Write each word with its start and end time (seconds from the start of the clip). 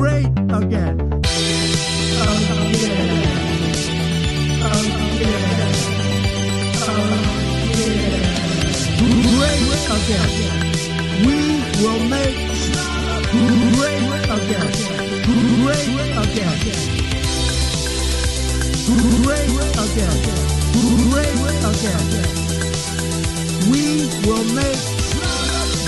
great 0.00 0.24
again. 0.24 0.96
Again. 1.12 1.76
Again. 2.72 3.26
Again. 4.64 4.96
Great 9.36 9.64
again. 9.96 10.30
We 11.26 11.36
will 11.82 12.02
make 12.08 12.40
great 13.76 14.04
again. 14.36 14.72
Great 15.28 15.90
again. 16.22 16.56
Great 19.20 19.52
again. 19.84 20.16
Great 21.10 21.36
again. 21.70 22.04
We 23.70 23.84
will 24.24 24.46
make 24.56 24.82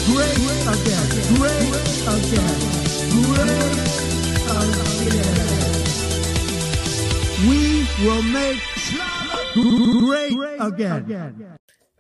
great 0.05 0.41
again. 0.75 1.07
Great 1.33 1.73
again. 2.13 2.57
Great 3.13 3.49
again. 3.49 4.02
We 7.45 7.87
will 8.05 8.23
make 8.23 8.61
great 9.55 10.61
again. 10.61 11.57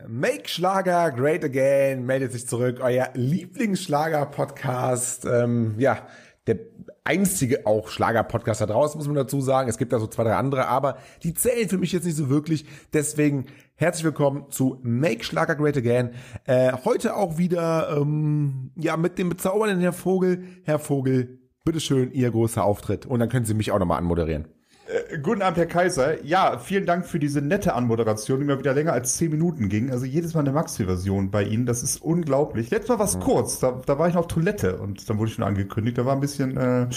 Make 0.08 0.48
Schlager 0.48 1.10
Great 1.12 1.44
Again 1.44 2.04
meldet 2.04 2.32
sich 2.32 2.46
zurück, 2.46 2.80
euer 2.82 3.08
Lieblingsschlager-Podcast. 3.14 5.24
Ähm, 5.24 5.76
ja, 5.78 6.06
der 6.46 6.58
einzige 7.04 7.66
auch 7.66 7.88
Schlager-Podcast 7.88 8.60
da 8.60 8.66
draußen, 8.66 8.98
muss 8.98 9.06
man 9.06 9.16
dazu 9.16 9.40
sagen. 9.40 9.68
Es 9.68 9.78
gibt 9.78 9.92
da 9.92 10.00
so 10.00 10.06
zwei, 10.06 10.24
drei 10.24 10.34
andere, 10.34 10.66
aber 10.66 10.98
die 11.22 11.34
zählen 11.34 11.68
für 11.68 11.78
mich 11.78 11.92
jetzt 11.92 12.04
nicht 12.04 12.16
so 12.16 12.30
wirklich. 12.30 12.66
Deswegen 12.92 13.46
herzlich 13.74 14.04
willkommen 14.04 14.46
zu 14.50 14.78
Make 14.82 15.24
Schlager 15.24 15.54
Great 15.54 15.76
Again. 15.76 16.10
Äh, 16.44 16.72
heute 16.84 17.16
auch 17.16 17.38
wieder 17.38 17.96
ähm, 17.96 18.72
ja 18.76 18.96
mit 18.96 19.18
dem 19.18 19.28
bezaubernden 19.28 19.80
Herr 19.80 19.92
Vogel. 19.92 20.44
Herr 20.64 20.78
Vogel, 20.78 21.41
bitteschön, 21.64 22.12
Ihr 22.12 22.30
großer 22.30 22.64
Auftritt. 22.64 23.06
Und 23.06 23.20
dann 23.20 23.28
können 23.28 23.46
Sie 23.46 23.54
mich 23.54 23.70
auch 23.72 23.78
nochmal 23.78 23.98
anmoderieren. 23.98 24.46
Äh, 24.86 25.18
Guten 25.18 25.42
Abend, 25.42 25.58
Herr 25.58 25.66
Kaiser. 25.66 26.24
Ja, 26.24 26.58
vielen 26.58 26.86
Dank 26.86 27.06
für 27.06 27.18
diese 27.18 27.40
nette 27.40 27.74
Anmoderation, 27.74 28.40
die 28.40 28.46
mir 28.46 28.58
wieder 28.58 28.74
länger 28.74 28.92
als 28.92 29.16
zehn 29.16 29.30
Minuten 29.30 29.68
ging. 29.68 29.90
Also 29.90 30.04
jedes 30.04 30.34
Mal 30.34 30.40
eine 30.40 30.52
Maxi-Version 30.52 31.30
bei 31.30 31.44
Ihnen, 31.44 31.66
das 31.66 31.82
ist 31.82 32.02
unglaublich. 32.02 32.70
Letztes 32.70 32.88
Mal 32.88 32.98
war 32.98 33.06
es 33.06 33.18
kurz, 33.20 33.60
da, 33.60 33.80
da 33.86 33.98
war 33.98 34.08
ich 34.08 34.14
noch 34.14 34.22
auf 34.22 34.28
Toilette 34.28 34.78
und 34.78 35.08
dann 35.08 35.18
wurde 35.18 35.28
ich 35.28 35.34
schon 35.34 35.44
angekündigt. 35.44 35.98
Da 35.98 36.04
war 36.04 36.14
ein 36.14 36.20
bisschen, 36.20 36.56
äh, 36.56 36.88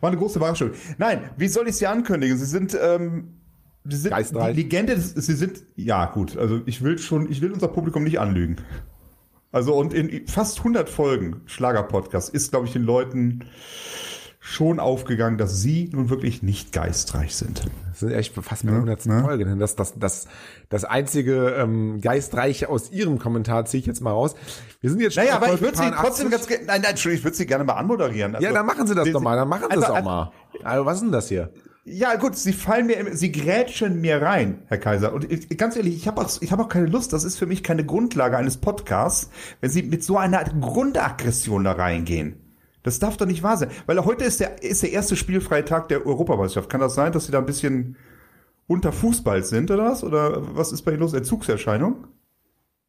war 0.00 0.08
eine 0.10 0.16
große 0.16 0.38
Überraschung. 0.38 0.70
Nein, 0.98 1.30
wie 1.36 1.48
soll 1.48 1.68
ich 1.68 1.76
Sie 1.76 1.86
ankündigen? 1.86 2.38
Sie 2.38 2.46
sind, 2.46 2.76
ähm, 2.80 3.34
Sie 3.84 3.96
sind 3.98 4.10
Geistreich. 4.10 4.56
die 4.56 4.62
Legende, 4.62 4.98
Sie 4.98 5.34
sind, 5.34 5.62
ja 5.76 6.06
gut, 6.06 6.36
also 6.36 6.60
ich 6.66 6.82
will 6.82 6.98
schon, 6.98 7.30
ich 7.30 7.40
will 7.40 7.52
unser 7.52 7.68
Publikum 7.68 8.02
nicht 8.02 8.18
anlügen. 8.18 8.56
Also 9.52 9.74
und 9.74 9.94
in 9.94 10.26
fast 10.26 10.58
100 10.58 10.88
Folgen 10.88 11.40
Schlager-Podcast 11.46 12.30
ist, 12.30 12.50
glaube 12.50 12.66
ich, 12.66 12.72
den 12.72 12.82
Leuten 12.82 13.44
schon 14.38 14.78
aufgegangen, 14.78 15.38
dass 15.38 15.60
sie 15.60 15.88
nun 15.92 16.08
wirklich 16.08 16.40
nicht 16.42 16.72
geistreich 16.72 17.34
sind. 17.34 17.64
Das 17.90 17.98
sind 18.00 18.12
echt 18.12 18.32
fast 18.34 18.64
bei 18.64 18.70
100. 18.72 19.06
ne? 19.06 19.20
Folge. 19.22 19.44
denn 19.44 19.58
Das, 19.58 19.74
das, 19.74 19.98
das, 19.98 20.28
das 20.68 20.84
einzige 20.84 21.48
ähm, 21.58 22.00
Geistreiche 22.00 22.68
aus 22.68 22.92
Ihrem 22.92 23.18
Kommentar 23.18 23.64
ziehe 23.64 23.80
ich 23.80 23.86
jetzt 23.86 24.00
mal 24.02 24.12
raus. 24.12 24.34
Wir 24.80 24.90
sind 24.90 25.00
jetzt 25.00 25.14
schon 25.14 25.24
Naja, 25.24 25.36
aber 25.36 25.52
ich 25.54 25.60
würde 25.60 25.76
sie 25.76 25.90
trotzdem 25.90 26.28
80. 26.28 26.30
ganz, 26.30 26.46
ge- 26.46 26.58
nein, 26.64 26.80
nein, 26.82 26.90
Entschuldigung, 26.90 27.18
ich 27.18 27.24
würde 27.24 27.36
sie 27.36 27.46
gerne 27.46 27.64
mal 27.64 27.72
anmoderieren. 27.74 28.32
Ja, 28.34 28.38
Also, 28.38 28.54
dann 28.54 28.66
machen 28.66 28.86
Sie 28.86 28.94
das 28.94 29.10
doch 29.10 29.20
mal, 29.20 29.36
dann 29.36 29.48
machen 29.48 29.64
Sie 29.68 29.70
also, 29.70 29.82
es 29.82 29.90
auch 29.90 29.94
also, 29.96 30.08
mal. 30.08 30.32
Also, 30.62 30.84
was 30.86 30.94
ist 30.96 31.02
denn 31.02 31.12
das 31.12 31.28
hier? 31.28 31.50
Ja, 31.88 32.16
gut, 32.16 32.34
sie 32.34 32.52
fallen 32.52 32.88
mir, 32.88 33.16
sie 33.16 33.30
grätschen 33.30 34.00
mir 34.00 34.20
rein, 34.20 34.62
Herr 34.66 34.78
Kaiser. 34.78 35.12
Und 35.12 35.30
ich, 35.30 35.56
ganz 35.56 35.76
ehrlich, 35.76 35.94
ich 35.94 36.08
habe 36.08 36.20
auch, 36.20 36.42
ich 36.42 36.50
habe 36.50 36.64
auch 36.64 36.68
keine 36.68 36.86
Lust. 36.86 37.12
Das 37.12 37.22
ist 37.22 37.38
für 37.38 37.46
mich 37.46 37.62
keine 37.62 37.86
Grundlage 37.86 38.36
eines 38.36 38.56
Podcasts, 38.56 39.30
wenn 39.60 39.70
Sie 39.70 39.84
mit 39.84 40.02
so 40.02 40.18
einer 40.18 40.42
Grundaggression 40.42 41.62
da 41.62 41.72
reingehen. 41.72 42.40
Das 42.82 42.98
darf 42.98 43.16
doch 43.16 43.26
nicht 43.26 43.44
wahr 43.44 43.56
sein. 43.56 43.70
Weil 43.86 44.04
heute 44.04 44.24
ist 44.24 44.40
der, 44.40 44.64
ist 44.64 44.82
der 44.82 44.90
erste 44.90 45.14
spielfreie 45.14 45.64
Tag 45.64 45.88
der 45.88 46.04
Europameisterschaft. 46.04 46.68
Kann 46.68 46.80
das 46.80 46.96
sein, 46.96 47.12
dass 47.12 47.26
Sie 47.26 47.32
da 47.32 47.38
ein 47.38 47.46
bisschen 47.46 47.96
unter 48.66 48.90
Fußball 48.90 49.44
sind 49.44 49.70
oder 49.70 49.84
was? 49.84 50.02
Oder 50.02 50.56
was 50.56 50.72
ist 50.72 50.82
bei 50.82 50.90
Ihnen 50.90 51.00
los? 51.00 51.12
Entzugserscheinung? 51.12 52.08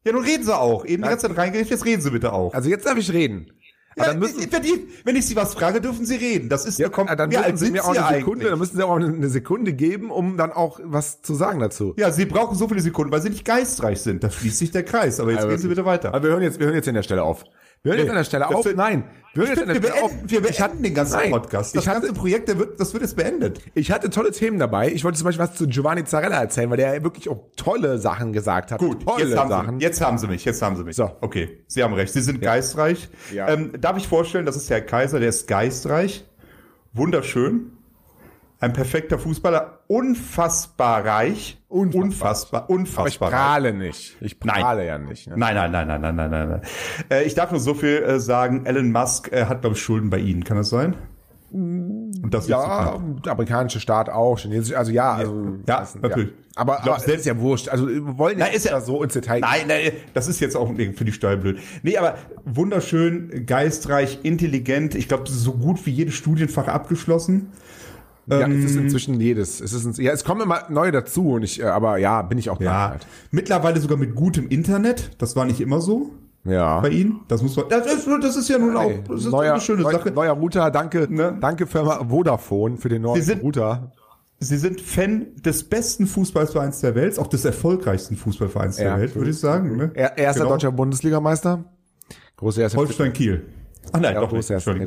Ja, 0.04 0.12
nun 0.12 0.24
reden 0.24 0.42
Sie 0.42 0.56
auch. 0.56 0.84
Eben 0.84 1.04
die 1.04 1.08
ganze 1.08 1.28
Zeit 1.28 1.36
reingeredet, 1.36 1.70
jetzt 1.70 1.84
reden 1.84 2.02
Sie 2.02 2.10
bitte 2.10 2.32
auch. 2.32 2.52
Also 2.52 2.68
jetzt 2.68 2.84
darf 2.84 2.98
ich 2.98 3.12
reden. 3.12 3.52
Ja, 3.98 4.04
dann 4.06 4.18
müssen, 4.18 4.40
wenn, 4.50 4.64
ich, 4.64 4.80
wenn 5.04 5.16
ich 5.16 5.26
Sie 5.26 5.36
was 5.36 5.54
frage, 5.54 5.80
dürfen 5.80 6.06
Sie 6.06 6.16
reden. 6.16 6.48
Das 6.48 6.64
ist 6.64 6.78
ja, 6.78 6.86
eine 6.86 6.94
Kom- 6.94 7.14
dann 7.14 7.28
müssen 7.30 7.56
Sie 7.56 7.70
mir 7.70 7.84
auch 7.84 7.88
eine 7.96 8.18
Sekunde, 8.18 8.30
eigentlich? 8.40 8.50
dann 8.50 8.58
müssen 8.58 8.76
Sie 8.76 8.82
auch 8.82 8.96
eine, 8.96 9.06
eine 9.06 9.28
Sekunde 9.28 9.72
geben, 9.72 10.10
um 10.10 10.36
dann 10.36 10.52
auch 10.52 10.80
was 10.84 11.22
zu 11.22 11.34
sagen 11.34 11.60
dazu. 11.60 11.94
Ja, 11.96 12.10
Sie 12.12 12.24
brauchen 12.26 12.56
so 12.56 12.68
viele 12.68 12.80
Sekunden, 12.80 13.12
weil 13.12 13.20
Sie 13.22 13.30
nicht 13.30 13.44
geistreich 13.44 14.00
sind. 14.00 14.22
Da 14.24 14.30
schließt 14.30 14.58
sich 14.58 14.70
der 14.70 14.84
Kreis. 14.84 15.20
Aber 15.20 15.30
jetzt 15.30 15.38
Also 15.40 15.48
gehen 15.50 15.58
Sie 15.58 15.68
bitte 15.68 15.84
weiter. 15.84 16.08
Aber 16.14 16.22
wir 16.22 16.30
hören 16.30 16.42
jetzt, 16.42 16.58
wir 16.58 16.66
hören 16.66 16.76
jetzt 16.76 16.88
an 16.88 16.94
der 16.94 17.02
Stelle 17.02 17.22
auf. 17.22 17.44
Wir 17.82 17.92
hören 17.92 17.98
jetzt 17.98 18.04
Nee, 18.06 18.10
an 18.10 18.16
der 18.16 18.24
Stelle 18.24 18.48
auf. 18.48 18.64
wird- 18.64 18.76
Nein, 18.76 19.04
wir 19.34 19.42
hören 19.46 19.50
jetzt 19.56 19.62
an 19.62 19.68
der 19.68 19.74
Stelle 19.76 20.02
auf. 20.02 20.12
wir 20.24 20.40
beenden 20.40 20.50
Ich 20.52 20.60
hatte- 20.60 20.76
den 20.82 20.94
ganzen 20.94 21.16
Nein, 21.16 21.30
Podcast. 21.30 21.76
Das 21.76 21.82
ich 21.84 21.88
hatte- 21.88 22.00
ganze 22.00 22.14
Projekt, 22.14 22.48
der 22.48 22.58
wird, 22.58 22.80
das 22.80 22.92
wird 22.92 23.02
jetzt 23.04 23.16
beendet. 23.16 23.60
Ich 23.74 23.90
hatte 23.92 24.10
tolle 24.10 24.32
Themen 24.32 24.58
dabei. 24.58 24.90
Ich 24.90 25.04
wollte 25.04 25.16
zum 25.18 25.26
Beispiel 25.26 25.44
was 25.46 25.54
zu 25.54 25.66
Giovanni 25.68 26.04
Zarella 26.04 26.40
erzählen, 26.40 26.68
weil 26.70 26.76
der 26.78 27.04
wirklich 27.04 27.28
auch 27.28 27.38
tolle 27.56 27.98
Sachen 27.98 28.32
gesagt 28.32 28.72
hat. 28.72 28.80
Gut, 28.80 29.04
tolle 29.06 29.26
jetzt 29.26 29.38
haben, 29.38 29.48
Sachen. 29.48 29.78
Sie, 29.78 29.84
jetzt 29.84 30.00
haben 30.00 30.18
Sie 30.18 30.26
mich, 30.26 30.44
jetzt 30.44 30.60
haben 30.60 30.76
Sie 30.76 30.82
mich. 30.84 30.96
So. 30.96 31.10
Okay, 31.20 31.62
Sie 31.68 31.82
haben 31.84 31.94
recht. 31.94 32.12
Sie 32.12 32.20
sind 32.20 32.40
geistreich. 32.42 33.08
Ja. 33.32 33.48
Ähm, 33.48 33.72
darf 33.80 33.96
ich 33.96 34.08
vorstellen, 34.08 34.44
das 34.44 34.56
ist 34.56 34.68
Herr 34.70 34.80
Kaiser, 34.80 35.20
der 35.20 35.28
ist 35.28 35.46
geistreich, 35.46 36.24
wunderschön, 36.92 37.77
ein 38.60 38.72
perfekter 38.72 39.18
Fußballer, 39.18 39.80
unfassbar 39.86 41.04
reich, 41.04 41.58
Unfassbar. 41.68 42.00
unfassbar, 42.00 42.62
Aber 42.62 42.70
ich 42.72 42.78
unfassbar 42.78 43.30
prahle 43.30 43.72
nicht. 43.72 44.16
Ich 44.20 44.36
Nein. 44.42 44.60
prahle 44.60 44.86
ja 44.86 44.98
nicht. 44.98 45.28
Ne? 45.28 45.34
Nein, 45.36 45.54
nein, 45.54 45.70
nein, 45.70 45.86
nein, 45.86 46.00
nein, 46.00 46.14
nein, 46.16 46.30
nein. 46.30 46.48
nein. 46.48 46.60
Äh, 47.10 47.24
ich 47.24 47.34
darf 47.34 47.50
nur 47.50 47.60
so 47.60 47.74
viel 47.74 48.02
äh, 48.02 48.18
sagen. 48.20 48.66
Elon 48.66 48.90
Musk 48.90 49.30
äh, 49.32 49.44
hat, 49.46 49.60
glaube 49.60 49.76
ich, 49.76 49.82
Schulden 49.82 50.10
bei 50.10 50.18
Ihnen. 50.18 50.42
Kann 50.44 50.56
das 50.56 50.70
sein? 50.70 50.96
Und 51.50 52.28
das 52.30 52.46
Ja, 52.48 52.98
der 53.24 53.32
amerikanische 53.32 53.80
Staat 53.80 54.10
auch, 54.10 54.38
chinesisch, 54.38 54.76
also 54.76 54.92
ja, 54.92 55.14
also 55.14 55.44
Ja, 55.66 55.78
das- 55.80 55.94
natürlich. 55.94 56.32
Aber, 56.56 56.78
Ich 56.78 56.82
glaub, 56.82 56.96
aber 56.96 57.06
das 57.06 57.14
ist 57.20 57.26
ja 57.26 57.38
wurscht. 57.38 57.68
Also 57.68 57.88
wir 57.88 58.18
wollen 58.18 58.36
Nein, 58.38 58.48
nicht 58.48 58.56
ist 58.56 58.66
ja- 58.66 58.80
so 58.80 59.02
ins 59.02 59.12
Detail. 59.14 59.40
Nein, 59.40 59.66
nein, 59.68 59.92
das 60.12 60.26
ist 60.28 60.40
jetzt 60.40 60.56
auch 60.56 60.68
für 60.74 61.04
die 61.04 61.12
Steuer 61.12 61.36
blöd. 61.36 61.60
Nee, 61.84 61.96
aber 61.96 62.16
wunderschön, 62.44 63.46
geistreich, 63.46 64.18
intelligent. 64.24 64.94
Ich 64.96 65.06
glaube, 65.08 65.24
so 65.30 65.52
gut 65.52 65.86
wie 65.86 65.90
jedes 65.92 66.14
Studienfach 66.14 66.66
abgeschlossen. 66.68 67.52
Ja, 68.30 68.40
ähm, 68.40 68.58
es 68.64 68.70
ist 68.72 68.76
inzwischen 68.76 69.20
jedes. 69.20 69.60
Es 69.60 69.72
ist 69.72 69.98
ja, 69.98 70.12
es 70.12 70.24
kommen 70.24 70.40
immer 70.42 70.62
neue 70.68 70.92
dazu 70.92 71.30
und 71.32 71.42
ich, 71.42 71.60
äh, 71.60 71.64
aber 71.64 71.96
ja, 71.98 72.22
bin 72.22 72.38
ich 72.38 72.50
auch 72.50 72.60
Ja, 72.60 72.88
dankbar. 72.90 73.08
mittlerweile 73.30 73.80
sogar 73.80 73.96
mit 73.98 74.14
gutem 74.14 74.48
Internet. 74.48 75.10
Das 75.18 75.34
war 75.36 75.44
nicht 75.46 75.60
immer 75.60 75.80
so 75.80 76.10
Ja. 76.44 76.80
bei 76.80 76.90
Ihnen. 76.90 77.20
Das 77.28 77.42
muss 77.42 77.56
man. 77.56 77.66
Das 77.68 77.86
ist, 77.92 78.06
das 78.22 78.36
ist 78.36 78.48
ja 78.48 78.58
nun 78.58 78.76
auch 78.76 78.90
das 79.08 79.24
ist 79.24 79.30
neuer, 79.30 79.52
eine 79.52 79.60
schöne 79.60 79.82
neu- 79.82 79.92
Sache. 79.92 80.10
neuer 80.10 80.32
Router, 80.32 80.70
danke, 80.70 81.06
Ne? 81.10 81.36
danke 81.40 81.66
Firma 81.66 82.04
Vodafone 82.08 82.76
für 82.76 82.88
den 82.88 83.02
neuen 83.02 83.16
Sie 83.20 83.26
sind- 83.26 83.42
Router. 83.42 83.92
Sie 84.40 84.56
sind 84.56 84.80
Fan 84.80 85.26
des 85.44 85.64
besten 85.64 86.06
Fußballvereins 86.06 86.80
der 86.80 86.94
Welt, 86.94 87.18
auch 87.18 87.26
des 87.26 87.44
erfolgreichsten 87.44 88.16
Fußballvereins 88.16 88.78
Ja. 88.78 88.90
der 88.92 89.00
Welt, 89.00 89.16
würde 89.16 89.30
ich 89.30 89.38
sagen. 89.40 89.76
Ne? 89.76 89.90
Er, 89.94 90.16
erster 90.16 90.42
Genau. 90.42 90.52
deutscher 90.52 90.70
Bundesligameister. 90.70 91.64
Große 92.36 92.60
erste 92.62 92.78
Holstein 92.78 93.12
Kiel. 93.12 93.42
Ah 93.92 93.98
nein, 94.00 94.14
Ja, 94.14 94.20
doch 94.20 94.32
nicht. 94.32 94.50
Entschuldigung. 94.50 94.86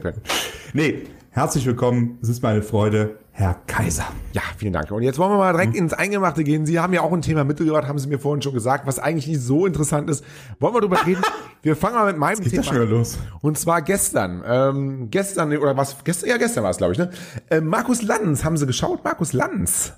Köln. 0.00 0.14
Nee, 0.76 1.04
herzlich 1.30 1.64
willkommen. 1.66 2.18
Es 2.20 2.28
ist 2.28 2.42
meine 2.42 2.60
Freude, 2.62 3.18
Herr 3.30 3.54
Kaiser. 3.68 4.06
Ja, 4.32 4.42
vielen 4.56 4.72
Dank. 4.72 4.90
Und 4.90 5.02
jetzt 5.04 5.18
wollen 5.18 5.30
wir 5.30 5.38
mal 5.38 5.52
direkt 5.52 5.76
ins 5.76 5.92
Eingemachte 5.92 6.42
gehen. 6.42 6.66
Sie 6.66 6.80
haben 6.80 6.92
ja 6.92 7.02
auch 7.02 7.12
ein 7.12 7.22
Thema 7.22 7.44
mitgebracht, 7.44 7.86
haben 7.86 7.98
Sie 7.98 8.08
mir 8.08 8.18
vorhin 8.18 8.42
schon 8.42 8.54
gesagt, 8.54 8.86
was 8.86 8.98
eigentlich 8.98 9.28
nicht 9.28 9.40
so 9.40 9.66
interessant 9.66 10.10
ist. 10.10 10.24
Wollen 10.58 10.74
wir 10.74 10.80
drüber 10.80 11.06
reden? 11.06 11.22
Wir 11.62 11.76
fangen 11.76 11.94
mal 11.94 12.04
mit 12.06 12.18
meinem 12.18 12.40
Geht 12.40 12.50
Thema 12.50 12.62
schon 12.62 12.74
wieder 12.74 12.84
los? 12.84 13.16
Und 13.40 13.56
zwar 13.58 13.80
gestern. 13.80 14.42
Ähm, 14.46 15.08
gestern, 15.10 15.56
oder 15.56 15.74
was? 15.78 15.96
Gestern, 16.04 16.28
ja, 16.28 16.36
gestern 16.36 16.62
war 16.62 16.70
es, 16.70 16.76
glaube 16.76 16.92
ich, 16.92 16.98
ne? 16.98 17.08
Äh, 17.48 17.62
Markus 17.62 18.02
Lanz, 18.02 18.44
haben 18.44 18.58
Sie 18.58 18.66
geschaut? 18.66 19.02
Markus 19.02 19.32
Lanz? 19.32 19.94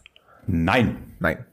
Nein. 0.47 0.97
Nein. 1.19 1.45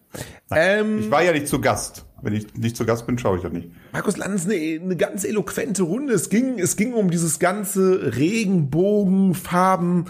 Ähm, 0.52 1.00
Ich 1.00 1.10
war 1.10 1.24
ja 1.24 1.32
nicht 1.32 1.48
zu 1.48 1.60
Gast. 1.60 2.06
Wenn 2.24 2.34
ich 2.34 2.54
nicht 2.56 2.78
zu 2.78 2.86
Gast 2.86 3.06
bin, 3.06 3.18
schaue 3.18 3.38
ich 3.38 3.44
ja 3.44 3.50
nicht. 3.50 3.70
Markus 3.92 4.16
Lanz, 4.16 4.46
eine, 4.46 4.56
eine 4.56 4.96
ganz 4.96 5.26
eloquente 5.26 5.84
Runde. 5.84 6.14
Es 6.14 6.30
ging, 6.30 6.58
es 6.58 6.78
ging 6.78 6.94
um 6.94 7.12
dieses 7.12 7.38
ganze 7.38 8.16
Regenbogenfarben 8.16 10.06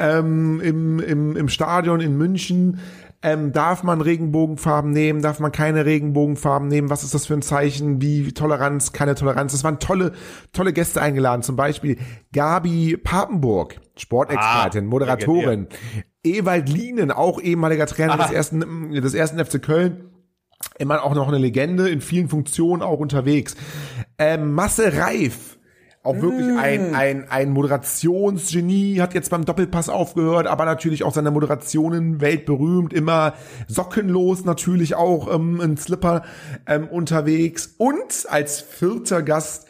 ähm, 0.00 0.60
im, 0.60 0.98
im, 0.98 1.36
im 1.36 1.48
Stadion 1.48 2.00
in 2.00 2.16
München. 2.18 2.80
Ähm, 3.24 3.52
darf 3.52 3.84
man 3.84 4.00
Regenbogenfarben 4.00 4.90
nehmen? 4.90 5.22
Darf 5.22 5.38
man 5.38 5.52
keine 5.52 5.86
Regenbogenfarben 5.86 6.66
nehmen? 6.66 6.90
Was 6.90 7.04
ist 7.04 7.14
das 7.14 7.26
für 7.26 7.34
ein 7.34 7.42
Zeichen? 7.42 8.02
Wie 8.02 8.32
Toleranz, 8.32 8.92
keine 8.92 9.14
Toleranz? 9.14 9.54
Es 9.54 9.62
waren 9.62 9.78
tolle, 9.78 10.12
tolle 10.52 10.72
Gäste 10.72 11.00
eingeladen. 11.00 11.42
Zum 11.42 11.54
Beispiel 11.54 11.98
Gabi 12.32 12.96
Papenburg, 12.96 13.76
Sportexpertin, 13.96 14.86
Ah, 14.86 14.88
Moderatorin. 14.88 15.68
Ewald 16.24 16.68
Lienen, 16.68 17.12
auch 17.12 17.40
ehemaliger 17.40 17.86
Trainer 17.86 18.16
des 18.16 18.32
ersten, 18.32 18.90
des 18.92 19.14
ersten 19.14 19.44
FC 19.44 19.62
Köln 19.62 20.11
immer 20.82 21.02
auch 21.04 21.14
noch 21.14 21.28
eine 21.28 21.38
Legende, 21.38 21.88
in 21.88 22.00
vielen 22.00 22.28
Funktionen 22.28 22.82
auch 22.82 22.98
unterwegs. 22.98 23.56
Ähm, 24.18 24.52
Masse 24.52 24.98
Reif, 24.98 25.58
auch 26.02 26.20
wirklich 26.20 26.58
ein, 26.58 26.96
ein, 26.96 27.30
ein 27.30 27.50
Moderationsgenie, 27.50 29.00
hat 29.00 29.14
jetzt 29.14 29.30
beim 29.30 29.44
Doppelpass 29.44 29.88
aufgehört, 29.88 30.48
aber 30.48 30.64
natürlich 30.64 31.04
auch 31.04 31.14
seine 31.14 31.30
Moderationen 31.30 32.20
weltberühmt, 32.20 32.92
immer 32.92 33.34
sockenlos 33.68 34.44
natürlich 34.44 34.96
auch 34.96 35.32
ähm, 35.32 35.60
in 35.60 35.76
Slipper 35.76 36.24
ähm, 36.66 36.88
unterwegs. 36.88 37.76
Und 37.78 38.26
als 38.28 38.60
vierter 38.60 39.22
Gast 39.22 39.68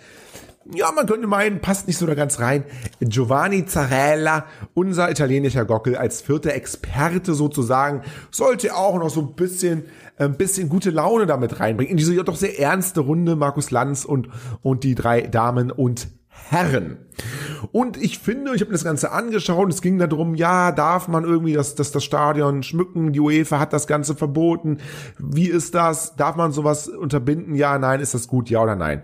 ja, 0.75 0.91
man 0.93 1.07
könnte 1.07 1.27
meinen, 1.27 1.61
passt 1.61 1.87
nicht 1.87 1.99
so 1.99 2.07
da 2.07 2.15
ganz 2.15 2.39
rein. 2.39 2.65
Giovanni 3.01 3.67
Zarella, 3.67 4.47
unser 4.75 5.11
italienischer 5.11 5.65
Gockel, 5.65 5.97
als 5.97 6.21
vierter 6.21 6.55
Experte 6.55 7.35
sozusagen, 7.35 8.03
sollte 8.31 8.75
auch 8.75 8.99
noch 8.99 9.11
so 9.11 9.21
ein 9.21 9.35
bisschen, 9.35 9.85
ein 10.19 10.37
bisschen 10.37 10.69
gute 10.69 10.91
Laune 10.91 11.27
damit 11.27 11.61
reinbringen. 11.61 11.91
In 11.91 11.97
diese 11.97 12.15
ja 12.15 12.23
doch 12.23 12.37
sehr 12.37 12.59
ernste 12.59 13.01
Runde, 13.01 13.37
Markus 13.37 13.71
Lanz 13.71 14.05
und, 14.05 14.29
und 14.63 14.85
die 14.85 14.95
drei 14.95 15.23
Damen 15.23 15.71
und 15.71 16.09
Herren. 16.29 16.99
Und 17.73 17.97
ich 17.97 18.19
finde, 18.19 18.55
ich 18.55 18.61
habe 18.61 18.73
das 18.73 18.85
Ganze 18.85 19.13
angeschaut, 19.13 19.71
es 19.71 19.83
ging 19.83 19.99
darum, 19.99 20.35
ja, 20.35 20.73
darf 20.73 21.09
man 21.09 21.25
irgendwie 21.25 21.53
das, 21.55 21.75
das, 21.75 21.93
das 21.93 22.05
Stadion 22.05 22.63
schmücken, 22.63 23.13
die 23.13 23.21
UEFA 23.21 23.59
hat 23.59 23.73
das 23.73 23.87
Ganze 23.87 24.15
verboten, 24.15 24.79
wie 25.19 25.49
ist 25.49 25.75
das, 25.75 26.17
darf 26.17 26.37
man 26.37 26.53
sowas 26.53 26.89
unterbinden, 26.89 27.55
ja, 27.55 27.79
nein, 27.79 28.01
ist 28.01 28.15
das 28.15 28.29
gut, 28.29 28.51
ja 28.51 28.63
oder 28.63 28.77
nein. 28.77 29.03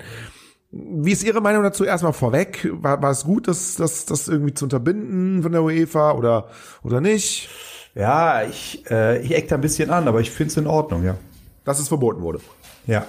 Wie 0.71 1.13
ist 1.13 1.25
Ihre 1.25 1.41
Meinung 1.41 1.63
dazu 1.63 1.85
erstmal 1.85 2.13
vorweg? 2.13 2.69
War, 2.73 3.01
war 3.01 3.11
es 3.11 3.25
gut, 3.25 3.49
das, 3.49 3.77
das, 3.77 4.05
das 4.05 4.29
irgendwie 4.29 4.53
zu 4.53 4.67
unterbinden 4.67 5.43
von 5.43 5.53
der 5.53 5.63
UEFA 5.63 6.13
oder, 6.13 6.49
oder 6.83 7.01
nicht? 7.01 7.49
Ja, 7.95 8.43
ich, 8.43 8.85
äh, 8.91 9.21
ich 9.23 9.35
eck 9.35 9.49
da 9.49 9.55
ein 9.55 9.63
bisschen 9.63 9.91
an, 9.91 10.09
aber 10.09 10.21
ich 10.21 10.31
finde 10.31 10.51
es 10.51 10.57
in 10.59 10.67
Ordnung, 10.67 11.05
ja. 11.05 11.17
Dass 11.65 11.79
es 11.81 11.89
verboten 11.89 12.21
wurde. 12.21 12.41
Ja. 12.87 13.07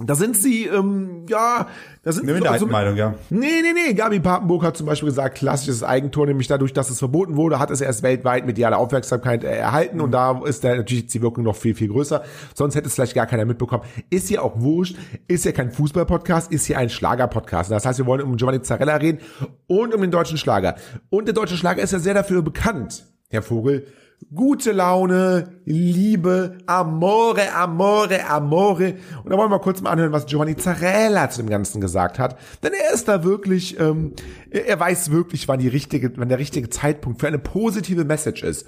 Da 0.00 0.14
sind 0.14 0.36
sie, 0.36 0.66
ähm, 0.66 1.26
ja, 1.28 1.66
da 2.04 2.12
sind 2.12 2.22
Eine 2.24 2.34
Minderheitenmeinung, 2.34 2.96
ja. 2.96 3.14
Nee, 3.30 3.46
nee, 3.62 3.72
nee. 3.74 3.94
Gabi 3.94 4.20
Papenburg 4.20 4.62
hat 4.62 4.76
zum 4.76 4.86
Beispiel 4.86 5.08
gesagt, 5.08 5.36
klassisches 5.38 5.82
Eigentor, 5.82 6.26
nämlich 6.26 6.46
dadurch, 6.46 6.72
dass 6.72 6.88
es 6.88 7.00
verboten 7.00 7.36
wurde, 7.36 7.58
hat 7.58 7.70
es 7.70 7.80
erst 7.80 8.02
weltweit 8.04 8.46
mediale 8.46 8.76
Aufmerksamkeit 8.76 9.42
erhalten 9.42 10.00
und 10.00 10.12
da 10.12 10.40
ist 10.44 10.62
da 10.62 10.76
natürlich 10.76 11.06
die 11.06 11.20
Wirkung 11.20 11.42
noch 11.42 11.56
viel, 11.56 11.74
viel 11.74 11.88
größer. 11.88 12.22
Sonst 12.54 12.76
hätte 12.76 12.86
es 12.86 12.94
vielleicht 12.94 13.14
gar 13.14 13.26
keiner 13.26 13.44
mitbekommen. 13.44 13.82
Ist 14.08 14.28
hier 14.28 14.44
auch 14.44 14.60
wurscht, 14.60 14.96
ist 15.26 15.44
ja 15.44 15.52
kein 15.52 15.72
Fußball-Podcast, 15.72 16.52
ist 16.52 16.66
hier 16.66 16.78
ein 16.78 16.90
Schlager-Podcast. 16.90 17.70
Das 17.70 17.84
heißt, 17.84 17.98
wir 17.98 18.06
wollen 18.06 18.22
um 18.22 18.36
Giovanni 18.36 18.62
Zarella 18.62 18.96
reden 18.96 19.18
und 19.66 19.94
um 19.94 20.00
den 20.00 20.12
deutschen 20.12 20.38
Schlager. 20.38 20.76
Und 21.10 21.26
der 21.26 21.34
deutsche 21.34 21.56
Schlager 21.56 21.82
ist 21.82 21.92
ja 21.92 21.98
sehr 21.98 22.14
dafür 22.14 22.42
bekannt, 22.42 23.04
Herr 23.30 23.42
Vogel, 23.42 23.86
gute 24.34 24.72
Laune, 24.72 25.60
Liebe, 25.64 26.58
Amore, 26.66 27.52
Amore, 27.54 28.26
Amore. 28.26 28.94
Und 29.24 29.32
da 29.32 29.36
wollen 29.38 29.50
wir 29.50 29.58
kurz 29.58 29.80
mal 29.80 29.90
anhören, 29.90 30.12
was 30.12 30.26
Giovanni 30.26 30.56
Zarella 30.56 31.30
zu 31.30 31.42
dem 31.42 31.48
Ganzen 31.48 31.80
gesagt 31.80 32.18
hat. 32.18 32.38
Denn 32.62 32.72
er 32.72 32.92
ist 32.94 33.08
da 33.08 33.24
wirklich, 33.24 33.78
ähm, 33.80 34.14
er 34.50 34.78
weiß 34.78 35.10
wirklich, 35.10 35.48
wann 35.48 35.60
die 35.60 35.68
richtige, 35.68 36.16
wann 36.16 36.28
der 36.28 36.38
richtige 36.38 36.68
Zeitpunkt 36.68 37.20
für 37.20 37.26
eine 37.26 37.38
positive 37.38 38.04
Message 38.04 38.42
ist. 38.42 38.66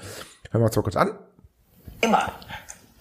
Hören 0.51 0.63
wir 0.63 0.67
uns 0.67 0.77
mal 0.77 0.83
kurz 0.83 0.97
an. 0.97 1.11
Immer. 2.01 2.33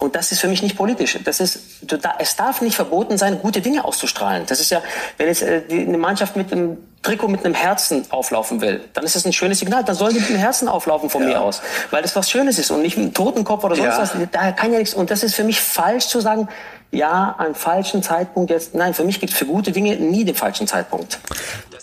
Und 0.00 0.16
das 0.16 0.32
ist 0.32 0.40
für 0.40 0.48
mich 0.48 0.62
nicht 0.62 0.78
politisch. 0.78 1.18
Das 1.24 1.40
ist, 1.40 1.60
du, 1.82 1.98
da, 1.98 2.14
es 2.18 2.34
darf 2.34 2.62
nicht 2.62 2.74
verboten 2.74 3.18
sein, 3.18 3.38
gute 3.40 3.60
Dinge 3.60 3.84
auszustrahlen. 3.84 4.46
Das 4.46 4.58
ist 4.58 4.70
ja, 4.70 4.80
wenn 5.18 5.26
jetzt 5.28 5.42
äh, 5.42 5.60
die, 5.60 5.80
eine 5.80 5.98
Mannschaft 5.98 6.36
mit 6.36 6.50
einem 6.50 6.78
Trikot 7.02 7.28
mit 7.28 7.44
einem 7.44 7.54
Herzen 7.54 8.10
auflaufen 8.10 8.62
will, 8.62 8.80
dann 8.94 9.04
ist 9.04 9.14
das 9.14 9.26
ein 9.26 9.34
schönes 9.34 9.58
Signal. 9.58 9.84
Dann 9.84 9.94
sollen 9.94 10.14
die 10.14 10.20
mit 10.20 10.30
einem 10.30 10.38
Herzen 10.38 10.68
auflaufen 10.68 11.10
von 11.10 11.22
ja. 11.22 11.28
mir 11.28 11.40
aus, 11.42 11.60
weil 11.90 12.00
das 12.00 12.16
was 12.16 12.30
Schönes 12.30 12.58
ist 12.58 12.70
und 12.70 12.80
nicht 12.80 12.96
mit 12.96 13.04
einem 13.04 13.14
Totenkopf 13.14 13.62
oder 13.62 13.76
sonst 13.76 13.96
ja. 13.96 13.98
was. 13.98 14.12
Da 14.32 14.52
kann 14.52 14.72
ja 14.72 14.78
nichts. 14.78 14.94
Und 14.94 15.10
das 15.10 15.22
ist 15.22 15.34
für 15.34 15.44
mich 15.44 15.60
falsch 15.60 16.06
zu 16.06 16.20
sagen, 16.20 16.48
ja, 16.92 17.34
am 17.38 17.54
falschen 17.54 18.02
Zeitpunkt 18.02 18.50
jetzt. 18.50 18.74
Nein, 18.74 18.94
für 18.94 19.04
mich 19.04 19.20
gibt 19.20 19.32
es 19.32 19.38
für 19.38 19.46
gute 19.46 19.70
Dinge 19.70 19.96
nie 19.96 20.24
den 20.24 20.34
falschen 20.34 20.66
Zeitpunkt. 20.66 21.18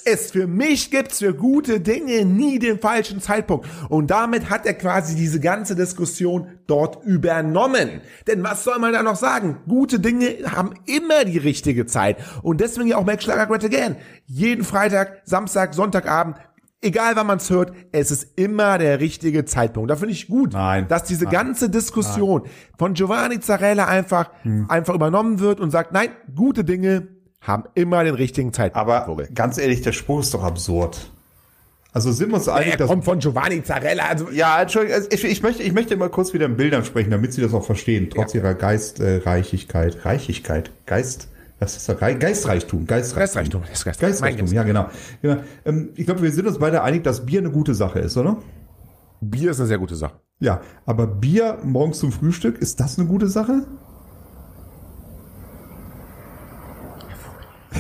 Es 0.10 0.32
für 0.32 0.48
mich 0.48 0.90
gibt's 0.90 1.20
für 1.20 1.34
gute 1.34 1.82
Dinge 1.82 2.24
nie 2.24 2.60
den 2.60 2.80
falschen 2.80 3.20
Zeitpunkt. 3.20 3.68
Und 3.90 4.10
damit 4.10 4.50
hat 4.50 4.66
er 4.66 4.74
quasi 4.74 5.16
diese 5.16 5.42
ganze 5.42 5.76
Diskussion 5.76 6.48
dort 6.66 7.04
übernommen. 7.04 8.00
Denn 8.26 8.42
was 8.42 8.64
soll 8.64 8.80
man 8.80 8.94
da 8.94 9.04
noch 9.04 9.18
sagen? 9.18 9.58
Gute 9.68 10.00
Dinge 10.00 10.38
haben 10.46 10.76
immer 10.86 11.26
die 11.26 11.38
richtige 11.38 11.88
Zeit. 11.88 12.18
Und 12.42 12.62
deswegen 12.62 12.88
ja 12.88 12.96
auch 12.96 13.06
Max 13.06 13.26
Schlager 13.26 13.48
Great 13.48 13.66
Again. 13.66 13.98
Jeden 14.26 14.64
Freitag, 14.64 15.24
Samstag, 15.26 15.74
Sonntagabend 15.74 16.38
egal 16.80 17.16
wann 17.16 17.28
man 17.28 17.38
es 17.38 17.50
hört, 17.50 17.74
es 17.92 18.12
ist 18.12 18.38
immer 18.38 18.78
der 18.78 19.00
richtige 19.00 19.46
Zeitpunkt. 19.46 19.90
Da 19.90 19.96
finde 19.96 20.14
ich 20.14 20.28
gut, 20.28 20.54
Nein. 20.54 20.88
dass 20.88 21.04
diese 21.04 21.26
Nein. 21.26 21.34
ganze 21.34 21.70
Diskussion 21.70 22.44
Nein. 22.44 22.52
von 22.78 22.94
Giovanni 22.94 23.40
Zarella 23.40 23.88
einfach, 23.88 24.30
hm. 24.44 24.70
einfach 24.70 24.94
übernommen 24.94 25.40
wird 25.40 25.60
und 25.60 25.72
sagt, 25.72 25.92
nein, 25.92 26.10
gute 26.36 26.64
Dinge 26.64 27.17
haben 27.42 27.64
immer 27.76 28.04
den 28.04 28.16
richtigen 28.16 28.54
Zeitpunkt. 28.54 28.90
Aber 28.90 29.26
ganz 29.34 29.58
ehrlich, 29.58 29.82
der 29.82 29.94
Spruch 29.94 30.22
ist 30.22 30.34
doch 30.34 30.44
absurd. 30.44 31.12
Also 31.94 32.12
sind 32.12 32.30
wir 32.30 32.36
uns 32.36 32.48
einig, 32.48 32.74
ja, 32.74 32.80
er 32.80 32.86
kommt 32.86 33.06
von 33.06 33.18
Giovanni 33.18 33.64
Zarella. 33.64 34.06
Also 34.06 34.30
ja, 34.30 34.62
Entschuldigung, 34.62 34.98
also 34.98 35.10
ich, 35.12 35.24
ich, 35.24 35.42
möchte, 35.42 35.64
ich 35.64 35.74
möchte 35.74 35.98
mal 35.98 36.10
kurz 36.10 36.34
wieder 36.34 36.46
in 36.46 36.56
Bildern 36.56 36.86
sprechen, 36.86 37.10
damit 37.10 37.34
Sie 37.34 37.42
das 37.42 37.54
auch 37.54 37.66
verstehen, 37.66 38.10
trotz 38.14 38.34
ja. 38.34 38.42
Ihrer 38.42 38.54
Geistreichigkeit, 38.54 39.96
äh, 39.96 40.00
Reichigkeit, 40.02 40.72
Geist, 40.86 41.30
was 41.60 41.76
ist 41.76 41.90
das? 41.90 41.98
Geistreichtum. 41.98 42.86
Geistreichtum. 42.86 42.86
Geistreichtum. 42.86 43.64
Geist, 43.64 44.00
Geistreichtum, 44.00 44.48
ja, 44.48 44.64
genau. 44.64 44.90
genau. 45.22 45.38
Ähm, 45.66 45.90
ich 45.96 46.06
glaube, 46.06 46.22
wir 46.22 46.32
sind 46.32 46.46
uns 46.46 46.60
beide 46.60 46.84
einig, 46.84 47.04
dass 47.04 47.26
Bier 47.26 47.40
eine 47.40 47.50
gute 47.50 47.74
Sache 47.74 48.00
ist, 48.00 48.16
oder? 48.16 48.38
Bier 49.22 49.52
ist 49.52 49.60
eine 49.60 49.68
sehr 49.68 49.80
gute 49.80 49.96
Sache. 49.96 50.20
Ja, 50.40 50.62
aber 50.86 51.08
Bier 51.08 51.58
morgens 51.64 51.98
zum 51.98 52.12
Frühstück, 52.12 52.60
ist 52.60 52.80
das 52.80 53.00
eine 53.00 53.08
gute 53.08 53.28
Sache? 53.28 53.66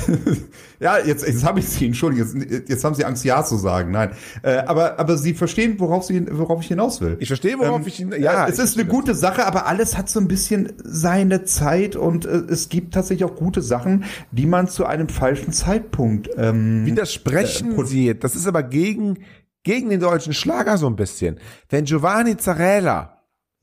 ja, 0.79 0.97
jetzt, 0.99 1.25
jetzt 1.25 1.43
habe 1.43 1.59
ich 1.59 1.67
Sie, 1.67 1.85
entschuldigen, 1.85 2.41
jetzt, 2.49 2.69
jetzt 2.69 2.83
haben 2.83 2.95
Sie 2.95 3.05
Angst, 3.05 3.23
Ja 3.23 3.43
zu 3.43 3.57
sagen. 3.57 3.91
Nein, 3.91 4.11
äh, 4.43 4.57
aber, 4.57 4.99
aber 4.99 5.17
Sie 5.17 5.33
verstehen, 5.33 5.79
worauf, 5.79 6.03
Sie, 6.03 6.25
worauf 6.31 6.61
ich 6.61 6.67
hinaus 6.67 7.01
will. 7.01 7.17
Ich 7.19 7.27
verstehe, 7.27 7.57
worauf 7.57 7.81
ähm, 7.81 7.87
ich 7.87 7.97
hinaus 7.97 8.19
Ja, 8.19 8.47
es 8.47 8.59
ist 8.59 8.77
eine 8.77 8.87
gute 8.87 9.15
Sache, 9.15 9.45
aber 9.45 9.67
alles 9.67 9.97
hat 9.97 10.09
so 10.09 10.19
ein 10.19 10.27
bisschen 10.27 10.73
seine 10.83 11.43
Zeit 11.43 11.95
und 11.95 12.25
äh, 12.25 12.43
es 12.49 12.69
gibt 12.69 12.93
tatsächlich 12.93 13.29
auch 13.29 13.35
gute 13.35 13.61
Sachen, 13.61 14.05
die 14.31 14.45
man 14.45 14.67
zu 14.67 14.85
einem 14.85 15.09
falschen 15.09 15.51
Zeitpunkt 15.51 16.29
ähm, 16.37 16.85
Widersprechen 16.85 17.77
äh, 17.77 17.85
Sie, 17.85 18.19
das 18.19 18.35
ist 18.35 18.47
aber 18.47 18.63
gegen, 18.63 19.19
gegen 19.63 19.89
den 19.89 19.99
deutschen 19.99 20.33
Schlager 20.33 20.77
so 20.77 20.87
ein 20.87 20.95
bisschen. 20.95 21.39
Wenn 21.69 21.85
Giovanni 21.85 22.37
Zarella 22.37 23.13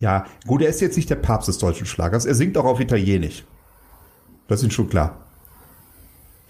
ja, 0.01 0.27
gut, 0.47 0.61
er 0.61 0.69
ist 0.69 0.81
jetzt 0.83 0.97
nicht 0.97 1.09
der 1.09 1.17
Papst 1.17 1.49
des 1.49 1.57
deutschen 1.57 1.87
Schlagers. 1.87 2.27
Er 2.27 2.35
singt 2.35 2.59
auch 2.59 2.65
auf 2.65 2.81
Italienisch. 2.81 3.45
Das 4.49 4.63
ist 4.63 4.73
schon 4.75 4.91
klar 4.91 5.24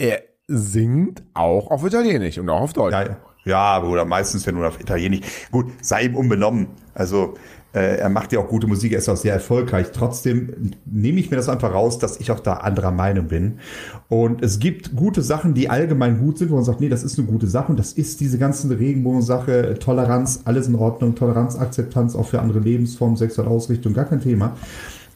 er 0.05 0.23
singt 0.47 1.23
auch 1.33 1.71
auf 1.71 1.85
Italienisch 1.85 2.39
und 2.39 2.51
auch 2.51 2.61
auf 2.61 2.73
Deutsch. 2.75 2.93
Ja, 2.93 3.17
ja 3.45 3.83
oder 3.83 4.05
meistens 4.05 4.45
ja 4.45 4.53
nur 4.53 4.69
auf 4.69 4.79
Italienisch. 4.81 5.21
Gut, 5.51 5.67
sei 5.81 6.05
ihm 6.05 6.17
unbenommen. 6.17 6.69
Also 6.93 7.35
äh, 7.73 7.97
er 7.97 8.11
macht 8.11 8.33
ja 8.33 8.41
auch 8.41 8.49
gute 8.49 8.67
Musik, 8.67 8.93
er 8.93 8.99
ist 8.99 9.09
auch 9.09 9.17
sehr 9.17 9.33
erfolgreich. 9.33 9.89
Trotzdem 9.93 10.73
nehme 10.85 11.19
ich 11.19 11.31
mir 11.31 11.39
das 11.39 11.49
einfach 11.49 11.73
raus, 11.73 11.99
dass 11.99 12.21
ich 12.21 12.31
auch 12.31 12.41
da 12.41 12.55
anderer 12.55 12.91
Meinung 12.91 13.29
bin. 13.29 13.61
Und 14.09 14.43
es 14.43 14.59
gibt 14.59 14.95
gute 14.95 15.23
Sachen, 15.23 15.55
die 15.55 15.71
allgemein 15.71 16.19
gut 16.19 16.37
sind, 16.37 16.51
wo 16.51 16.57
man 16.57 16.65
sagt, 16.65 16.81
nee, 16.81 16.91
das 16.91 17.03
ist 17.03 17.19
eine 17.19 17.27
gute 17.27 17.47
Sache 17.47 17.73
und 17.73 17.79
das 17.79 17.93
ist 17.93 18.21
diese 18.21 18.39
ganze 18.39 18.69
Regenbogen-Sache, 18.79 19.79
Toleranz, 19.81 20.43
alles 20.45 20.69
in 20.69 20.75
Ordnung, 20.75 21.15
Toleranz, 21.15 21.57
Akzeptanz 21.57 22.15
auch 22.15 22.27
für 22.27 22.41
andere 22.41 22.61
Lebensformen, 22.61 23.17
sexuelle 23.17 23.51
Ausrichtung, 23.51 23.95
gar 23.95 24.05
kein 24.05 24.21
Thema. 24.21 24.55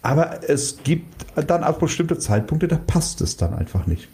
Aber 0.01 0.49
es 0.49 0.79
gibt 0.83 1.27
dann 1.47 1.63
auch 1.63 1.79
bestimmte 1.79 2.19
Zeitpunkte, 2.19 2.67
da 2.67 2.77
passt 2.77 3.21
es 3.21 3.37
dann 3.37 3.53
einfach 3.53 3.87
nicht. 3.87 4.09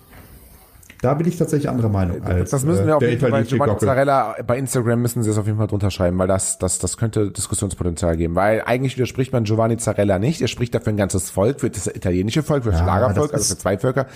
Da 1.05 1.13
bin 1.13 1.29
ich 1.29 1.37
tatsächlich 1.37 1.69
anderer 1.69 1.91
Meinung. 1.91 2.23
Als, 2.25 2.49
das 2.49 2.65
müssen 2.65 2.87
wir 2.87 2.97
auf 2.97 3.03
jeden 3.03 3.21
Fall 3.21 3.31
bei 3.31 3.43
Giovanni 3.43 3.77
Zarella 3.77 4.37
bei 4.47 4.57
Instagram 4.57 5.03
müssen 5.03 5.23
sie 5.23 5.29
es 5.29 5.37
auf 5.37 5.45
jeden 5.45 5.59
Fall 5.59 5.67
drunter 5.67 5.91
schreiben, 5.91 6.19
weil 6.19 6.29
das, 6.29 6.59
das, 6.59 6.79
das 6.79 6.97
könnte 6.97 7.31
Diskussionspotenzial 7.31 8.17
geben. 8.17 8.35
Weil 8.35 8.63
eigentlich 8.65 8.97
widerspricht 8.97 9.31
man 9.31 9.45
Giovanni 9.45 9.77
Zarella 9.77 10.19
nicht. 10.19 10.41
Er 10.41 10.49
spricht 10.49 10.75
dafür 10.75 10.95
ein 10.95 10.97
ganzes 10.97 11.29
Volk, 11.29 11.61
für 11.61 11.69
das 11.69 11.89
italienische 11.89 12.43
Volk, 12.43 12.65
für 12.65 12.71
das 12.71 12.81
ja, 12.81 12.87
Schlagervolk, 12.87 13.35
also 13.35 13.55
für 13.55 13.61
zwei 13.61 13.77
Völker. 13.77 14.07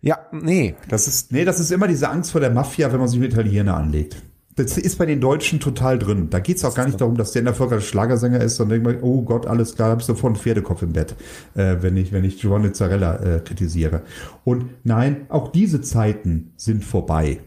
Ja, 0.00 0.18
nee. 0.32 0.74
Das 0.88 1.06
ist, 1.06 1.30
nee, 1.30 1.44
das 1.44 1.60
ist 1.60 1.70
immer 1.70 1.86
diese 1.86 2.08
Angst 2.08 2.32
vor 2.32 2.40
der 2.40 2.50
Mafia, 2.50 2.90
wenn 2.90 2.98
man 2.98 3.06
sich 3.06 3.20
mit 3.20 3.32
Italiener 3.32 3.76
anlegt. 3.76 4.16
Das 4.56 4.78
ist 4.78 4.98
bei 4.98 5.06
den 5.06 5.20
Deutschen 5.20 5.58
total 5.58 5.98
drin. 5.98 6.30
Da 6.30 6.38
geht 6.38 6.58
es 6.58 6.64
auch 6.64 6.74
gar 6.74 6.86
nicht 6.86 7.00
darum, 7.00 7.16
dass 7.16 7.32
der 7.32 7.40
in 7.40 7.46
der 7.46 7.54
Volker 7.54 7.80
Schlagersänger 7.80 8.40
ist, 8.40 8.56
sondern 8.56 8.84
denkt 8.84 9.02
man, 9.02 9.10
oh 9.10 9.22
Gott, 9.22 9.46
alles 9.46 9.74
klar, 9.74 9.90
hab 9.90 10.00
ich 10.00 10.06
sofort 10.06 10.34
einen 10.34 10.42
Pferdekopf 10.42 10.82
im 10.82 10.92
Bett, 10.92 11.16
äh, 11.54 11.76
wenn 11.80 11.96
ich, 11.96 12.12
wenn 12.12 12.22
ich 12.22 12.40
Giovanni 12.40 12.72
Zarella 12.72 13.16
äh, 13.16 13.40
kritisiere. 13.40 14.02
Und 14.44 14.66
nein, 14.84 15.26
auch 15.28 15.50
diese 15.50 15.80
Zeiten 15.80 16.52
sind 16.56 16.84
vorbei. 16.84 17.40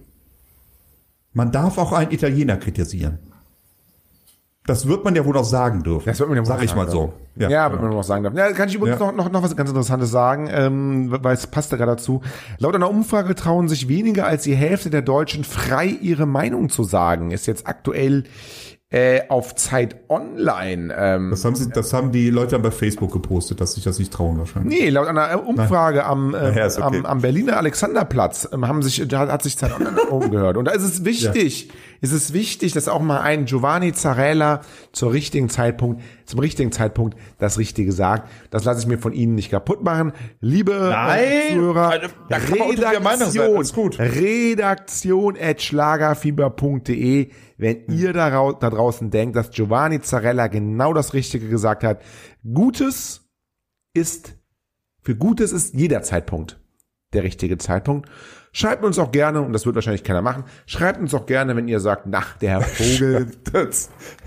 Man 1.32 1.52
darf 1.52 1.78
auch 1.78 1.94
einen 1.94 2.12
Italiener 2.12 2.58
kritisieren. 2.58 3.20
Das 4.68 4.86
wird 4.86 5.06
man 5.06 5.16
ja 5.16 5.26
wohl 5.26 5.38
auch 5.38 5.46
sagen 5.46 5.82
dürfen. 5.82 6.06
Das 6.06 6.20
wird 6.20 6.28
man 6.30 6.36
ja 6.38 6.44
wohl 6.44 6.48
Sag 6.48 6.62
ich 6.62 6.76
mal 6.76 6.90
so. 6.90 7.14
Ja, 7.38 7.50
ja 7.50 7.72
wird 7.72 7.82
man 7.82 7.90
noch 7.90 8.04
sagen 8.04 8.24
dürfen. 8.24 8.38
Ja, 8.38 8.52
kann 8.52 8.68
ich 8.68 8.76
übrigens 8.76 9.00
ja. 9.00 9.08
noch, 9.08 9.16
noch, 9.16 9.32
noch 9.32 9.42
was 9.42 9.56
ganz 9.56 9.70
Interessantes 9.70 10.12
sagen, 10.12 10.50
ähm, 10.52 11.08
weil 11.10 11.34
es 11.34 11.48
passt 11.48 11.72
da 11.72 11.78
gerade 11.78 11.94
dazu. 11.94 12.22
Laut 12.60 12.76
einer 12.76 12.90
Umfrage 12.90 13.34
trauen 13.34 13.70
sich 13.70 13.88
weniger 13.88 14.28
als 14.28 14.44
die 14.44 14.56
Hälfte 14.56 14.90
der 14.90 15.02
Deutschen 15.02 15.46
frei 15.46 15.86
ihre 15.86 16.26
Meinung 16.26 16.70
zu 16.70 16.84
sagen. 16.84 17.32
Ist 17.32 17.48
jetzt 17.48 17.66
aktuell 17.66 18.26
äh, 18.90 19.22
auf 19.28 19.56
Zeit 19.56 19.98
Online. 20.10 20.94
Ähm, 20.98 21.30
Das 21.32 21.44
haben, 21.44 21.56
sie, 21.56 21.70
das 21.70 21.92
haben 21.92 22.12
die 22.12 22.30
Leute 22.30 22.58
bei 22.60 22.72
Facebook 22.72 23.12
gepostet, 23.12 23.60
dass 23.60 23.74
sich 23.74 23.84
das 23.84 24.00
nicht 24.00 24.14
trauen 24.14 24.38
wahrscheinlich. 24.38 24.80
Nee, 24.80 24.90
laut 24.90 25.08
einer 25.08 25.46
Umfrage 25.46 26.06
am, 26.06 26.34
äh, 26.34 26.58
Ja, 26.58 26.66
ist 26.66 26.78
okay. 26.78 27.00
am, 27.00 27.06
am 27.06 27.22
Berliner 27.22 27.58
Alexanderplatz 27.58 28.48
ähm, 28.54 28.68
haben 28.68 28.82
sich, 28.84 29.06
da 29.08 29.28
hat 29.28 29.44
sich 29.44 29.58
Zeit 29.58 29.74
Online 29.74 30.02
umgehört. 30.10 30.56
Und 30.56 30.66
da 30.66 30.72
ist 30.72 30.84
es 30.84 31.04
wichtig, 31.04 31.70
ist 32.01 32.12
es 32.12 32.34
wichtig, 32.34 32.74
dass 32.74 32.88
auch 32.88 33.01
mal 33.01 33.22
ein 33.22 33.46
Giovanni 33.46 33.94
Zarella 33.94 34.62
zur 34.92 35.13
richtigen 35.13 35.50
Zeitpunkt, 35.50 36.01
zum 36.25 36.39
richtigen 36.39 36.72
Zeitpunkt 36.72 37.18
das 37.38 37.58
Richtige 37.58 37.92
sagt. 37.92 38.30
Das 38.50 38.63
lasse 38.63 38.82
ich 38.82 38.88
mir 38.88 38.98
von 38.98 39.13
Ihnen 39.13 39.36
nicht 39.36 39.51
kaputt 39.51 39.84
machen. 39.84 40.13
Liebe 40.39 40.74
äh, 40.74 40.89
Nein, 40.89 41.54
Zuhörer, 41.54 42.00
da 42.30 42.39
kann 42.39 42.58
man 42.58 42.70
unter 42.70 42.92
der 42.92 43.00
Meinung 43.00 43.30
sein, 43.30 43.56
alles 43.56 43.74
gut. 43.74 44.00
Redaktion 44.00 45.38
at 45.39 45.62
schlagerfieber.de, 45.62 47.32
wenn 47.58 47.88
Hm. 47.88 47.98
ihr 47.98 48.13
da 48.13 48.30
draußen 48.30 49.10
denkt, 49.10 49.36
dass 49.36 49.51
Giovanni 49.51 50.01
Zarella 50.01 50.48
genau 50.48 50.94
das 50.94 51.13
Richtige 51.13 51.48
gesagt 51.50 51.84
hat. 51.84 52.01
Gutes 52.54 53.30
ist, 53.94 54.36
für 55.01 55.16
Gutes 55.16 55.51
ist 55.51 55.74
jeder 55.74 56.04
Zeitpunkt 56.04 56.60
der 57.13 57.24
richtige 57.24 57.58
Zeitpunkt. 57.58 58.10
Schreibt 58.58 58.84
uns 58.84 58.98
auch 58.98 59.12
gerne, 59.12 59.44
und 59.44 59.54
das 59.54 59.68
wird 59.68 59.76
wahrscheinlich 59.76 60.04
keiner 60.04 60.24
machen, 60.24 60.44
schreibt 60.66 61.00
uns 61.00 61.14
auch 61.14 61.28
gerne, 61.28 61.56
wenn 61.56 61.68
ihr 61.68 61.80
sagt, 61.80 62.08
nach 62.08 62.38
der 62.38 62.50
Herr 62.50 62.62
Vogel, 62.62 63.32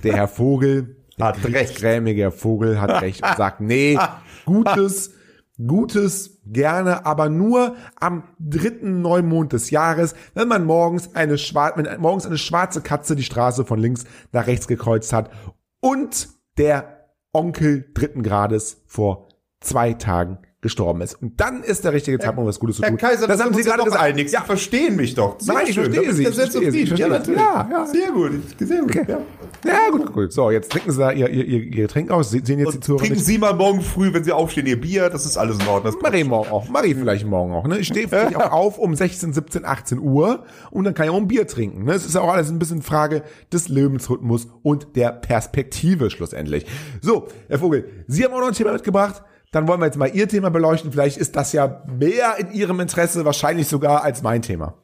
der 0.05 0.13
Herr 0.15 0.29
Vogel, 0.29 0.95
der 1.19 1.27
Hat 1.27 1.45
recht. 1.45 1.75
grämige 1.75 2.23
Herr 2.23 2.31
Vogel 2.31 2.81
hat 2.81 3.03
recht 3.03 3.25
und 3.27 3.37
sagt, 3.37 3.61
nee, 3.61 3.99
Gutes, 4.45 5.15
Gutes 5.59 6.39
gerne, 6.47 7.07
aber 7.07 7.29
nur 7.29 7.75
am 7.99 8.23
dritten 8.39 9.03
Neumond 9.03 9.53
des 9.53 9.71
Jahres, 9.71 10.15
wenn 10.35 10.47
man 10.47 10.65
morgens 10.65 11.13
eine, 11.17 11.37
schwar 11.37 11.73
wenn 11.75 12.01
morgens 12.01 12.25
eine 12.25 12.39
schwarze 12.39 12.83
Katze 12.83 13.17
die 13.17 13.25
Straße 13.25 13.65
von 13.65 13.81
links 13.81 14.05
nach 14.31 14.47
rechts 14.47 14.69
gekreuzt 14.69 15.13
hat 15.13 15.33
und 15.81 16.29
der 16.57 17.09
Onkel 17.33 17.91
dritten 17.95 18.23
Grades 18.23 18.81
vor 18.87 19.27
zwei 19.59 19.95
Tagen 19.95 20.39
gestorben 20.63 21.01
ist. 21.01 21.15
Und 21.23 21.41
dann 21.41 21.63
ist 21.63 21.85
der 21.85 21.93
richtige 21.93 22.19
Zeitpunkt, 22.19 22.47
was 22.49 22.59
Gutes 22.61 22.77
zu 22.77 22.83
Herr 22.83 22.91
tun. 22.91 22.99
Kaiser, 22.99 23.27
das 23.27 23.43
haben 23.43 23.55
Sie 23.55 23.63
gerade 23.63 23.83
gesagt. 23.83 24.03
einig. 24.03 24.29
Sie 24.31 24.37
verstehen 24.37 24.97
mich 24.97 25.15
doch. 25.15 25.41
Sehr 25.41 25.55
Nein, 25.55 25.65
ich 25.69 25.75
schön. 25.75 25.85
verstehe 25.93 26.13
Sie, 26.13 26.23
ja 26.23 26.29
ich 26.29 26.35
verstehe 26.37 26.71
Sie, 26.73 26.85
Ja, 26.97 27.09
natürlich. 27.09 27.41
Ja, 27.41 27.69
ja. 27.71 27.87
Sehr 27.87 28.11
gut. 28.13 28.33
Sehr 28.59 28.81
gut. 28.83 28.95
Ja. 28.95 29.19
Ja, 29.65 29.91
gut, 29.91 30.13
gut. 30.13 30.33
So, 30.33 30.51
jetzt 30.51 30.71
trinken 30.71 30.91
Sie 30.91 30.99
da 30.99 31.13
Ihr, 31.13 31.29
Ihr, 31.31 31.45
Ihr, 31.45 31.63
Ihr 31.65 31.71
Getränk 31.71 32.11
aus. 32.11 32.31
Sie- 32.31 32.43
Sehen 32.45 32.59
jetzt 32.59 32.75
die 32.75 32.81
Zuhörer 32.81 33.01
trinken 33.01 33.17
nicht. 33.17 33.27
Sie 33.27 33.39
mal 33.39 33.55
morgen 33.55 33.81
früh, 33.81 34.13
wenn 34.13 34.23
Sie 34.25 34.33
aufstehen, 34.33 34.67
Ihr 34.67 34.81
Bier. 34.81 35.09
Das 35.09 35.25
ist 35.25 35.37
alles 35.39 35.57
in 35.59 35.67
Ordnung. 35.67 35.95
Das 36.03 36.15
ich 36.15 36.25
morgen 36.27 36.51
auch. 36.51 36.67
Ich 36.85 36.95
vielleicht 36.97 37.27
morgen 37.27 37.53
auch. 37.53 37.67
Ne? 37.67 37.79
Ich 37.79 37.87
stehe 37.87 38.09
vielleicht 38.09 38.37
auch 38.37 38.53
auf 38.53 38.79
um 38.79 38.95
16, 38.95 39.33
17, 39.33 39.65
18 39.65 39.99
Uhr 39.99 40.45
und 40.71 40.85
dann 40.85 40.93
kann 40.95 41.07
ich 41.07 41.11
auch 41.11 41.17
ein 41.17 41.29
Bier 41.29 41.47
trinken. 41.47 41.85
Ne? 41.85 41.93
Es 41.95 42.05
ist 42.05 42.17
auch 42.17 42.29
alles 42.33 42.51
ein 42.51 42.59
bisschen 42.59 42.83
Frage 42.83 43.23
des 43.53 43.69
Lebensrhythmus 43.69 44.49
und 44.63 44.95
der 44.97 45.13
Perspektive 45.13 46.11
schlussendlich. 46.11 46.67
So, 47.01 47.29
Herr 47.49 47.59
Vogel, 47.59 47.89
Sie 48.07 48.25
haben 48.25 48.33
auch 48.35 48.41
noch 48.41 48.49
ein 48.49 48.55
Thema 48.55 48.73
mitgebracht. 48.73 49.23
Dann 49.53 49.67
wollen 49.67 49.81
wir 49.81 49.87
jetzt 49.87 49.97
mal 49.99 50.11
Ihr 50.15 50.29
Thema 50.29 50.51
beleuchten. 50.51 50.93
Vielleicht 50.93 51.17
ist 51.17 51.35
das 51.35 51.53
ja 51.53 51.83
mehr 51.99 52.37
in 52.39 52.53
Ihrem 52.53 52.79
Interesse, 52.81 53.25
wahrscheinlich 53.25 53.67
sogar 53.67 54.05
als 54.05 54.23
mein 54.23 54.43
Thema. 54.43 54.75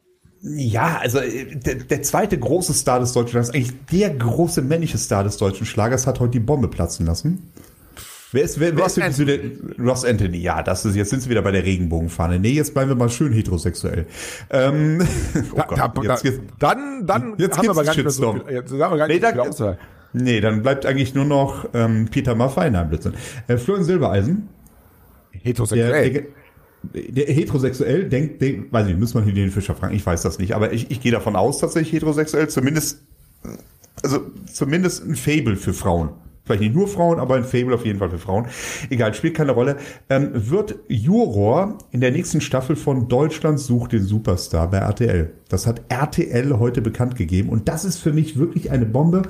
Ja, 0.41 0.99
also 1.01 1.19
äh, 1.19 1.55
der, 1.55 1.75
der 1.75 2.01
zweite 2.03 2.37
große 2.37 2.73
Star 2.73 2.99
des 2.99 3.13
deutschen 3.13 3.31
Schlagers, 3.31 3.49
eigentlich 3.51 3.73
der 3.91 4.09
große 4.11 4.61
männliche 4.61 4.97
Star 4.97 5.23
des 5.23 5.37
deutschen 5.37 5.65
Schlagers, 5.65 6.05
hat 6.05 6.19
heute 6.19 6.31
die 6.31 6.39
Bombe 6.41 6.67
platzen 6.67 7.05
lassen. 7.05 7.51
Wer 8.33 8.43
ist, 8.43 8.59
wer, 8.59 8.75
wer 8.75 8.83
Ross 8.83 8.97
ist 8.97 9.17
denn 9.19 9.27
wieder, 9.27 9.83
Ross 9.89 10.03
Anthony, 10.03 10.37
ja, 10.39 10.61
das 10.61 10.83
ist, 10.85 10.97
jetzt 10.97 11.11
sind 11.11 11.21
sie 11.23 11.29
wieder 11.29 11.41
bei 11.41 11.51
der 11.51 11.63
Regenbogenfahne. 11.63 12.37
Nee, 12.39 12.51
jetzt 12.51 12.73
bleiben 12.73 12.89
wir 12.89 12.95
mal 12.95 13.09
schön 13.09 13.31
heterosexuell. 13.31 14.05
Ähm, 14.49 14.99
oh 15.53 15.61
Gott, 15.65 15.77
Da- 15.79 15.87
da- 15.87 16.01
jetzt, 16.13 16.23
jetzt, 16.25 16.41
dann 16.59 17.07
dann 17.07 17.35
Jetzt 17.37 17.57
haben 17.57 17.63
wir 17.63 17.71
aber 17.71 17.85
gar 17.85 17.95
nicht 17.95 18.11
so 18.11 18.33
viel, 18.33 18.53
jetzt 18.53 18.71
haben 18.73 18.79
wir 18.91 18.97
gar 18.97 19.07
Nee, 19.07 19.13
nicht 19.13 19.23
da- 19.23 19.29
so 19.29 19.41
viel 19.41 19.49
Auswahl. 19.49 19.77
nee, 20.11 20.41
dann 20.41 20.61
bleibt 20.61 20.85
eigentlich 20.85 21.15
nur 21.15 21.23
noch 21.23 21.69
ähm, 21.73 22.09
Peter 22.11 22.35
Maffay, 22.35 22.69
nein, 22.69 22.89
Blödsinn. 22.89 23.13
Äh, 23.47 23.55
Florian 23.57 23.85
Silbereisen, 23.85 24.49
Heterosexuell. 25.47 26.11
der, 26.93 27.25
der 27.25 27.33
heterosexuell 27.33 28.09
denkt, 28.09 28.41
denkt, 28.41 28.71
weiß 28.71 28.87
nicht, 28.87 28.99
muss 28.99 29.13
man 29.13 29.23
hier 29.23 29.33
den 29.33 29.51
Fischer 29.51 29.75
fragen, 29.75 29.95
ich 29.95 30.05
weiß 30.05 30.21
das 30.21 30.39
nicht, 30.39 30.53
aber 30.53 30.73
ich, 30.73 30.91
ich 30.91 31.01
gehe 31.01 31.11
davon 31.11 31.35
aus, 31.35 31.59
tatsächlich 31.59 31.93
heterosexuell, 31.93 32.47
zumindest, 32.49 33.01
also 34.03 34.19
zumindest 34.51 35.05
ein 35.05 35.15
Fable 35.15 35.55
für 35.55 35.73
Frauen. 35.73 36.09
Vielleicht 36.47 36.61
nicht 36.61 36.75
nur 36.75 36.87
Frauen, 36.87 37.19
aber 37.19 37.35
ein 37.35 37.43
Fable 37.43 37.75
auf 37.75 37.85
jeden 37.85 37.99
Fall 37.99 38.09
für 38.09 38.19
Frauen. 38.19 38.47
Egal, 38.89 39.13
spielt 39.13 39.35
keine 39.35 39.51
Rolle. 39.51 39.75
Ähm, 40.09 40.29
wird 40.33 40.75
Juror 40.87 41.77
in 41.91 41.99
der 41.99 42.11
nächsten 42.11 42.39
Staffel 42.39 42.77
von 42.77 43.09
Deutschland 43.09 43.59
sucht 43.59 43.91
den 43.91 44.03
Superstar 44.05 44.71
bei 44.71 44.77
RTL. 44.77 45.33
Das 45.49 45.67
hat 45.67 45.81
RTL 45.89 46.57
heute 46.57 46.81
bekannt 46.81 47.17
gegeben 47.17 47.49
und 47.49 47.67
das 47.67 47.83
ist 47.83 47.97
für 47.97 48.13
mich 48.13 48.39
wirklich 48.39 48.71
eine 48.71 48.85
Bombe. 48.85 49.23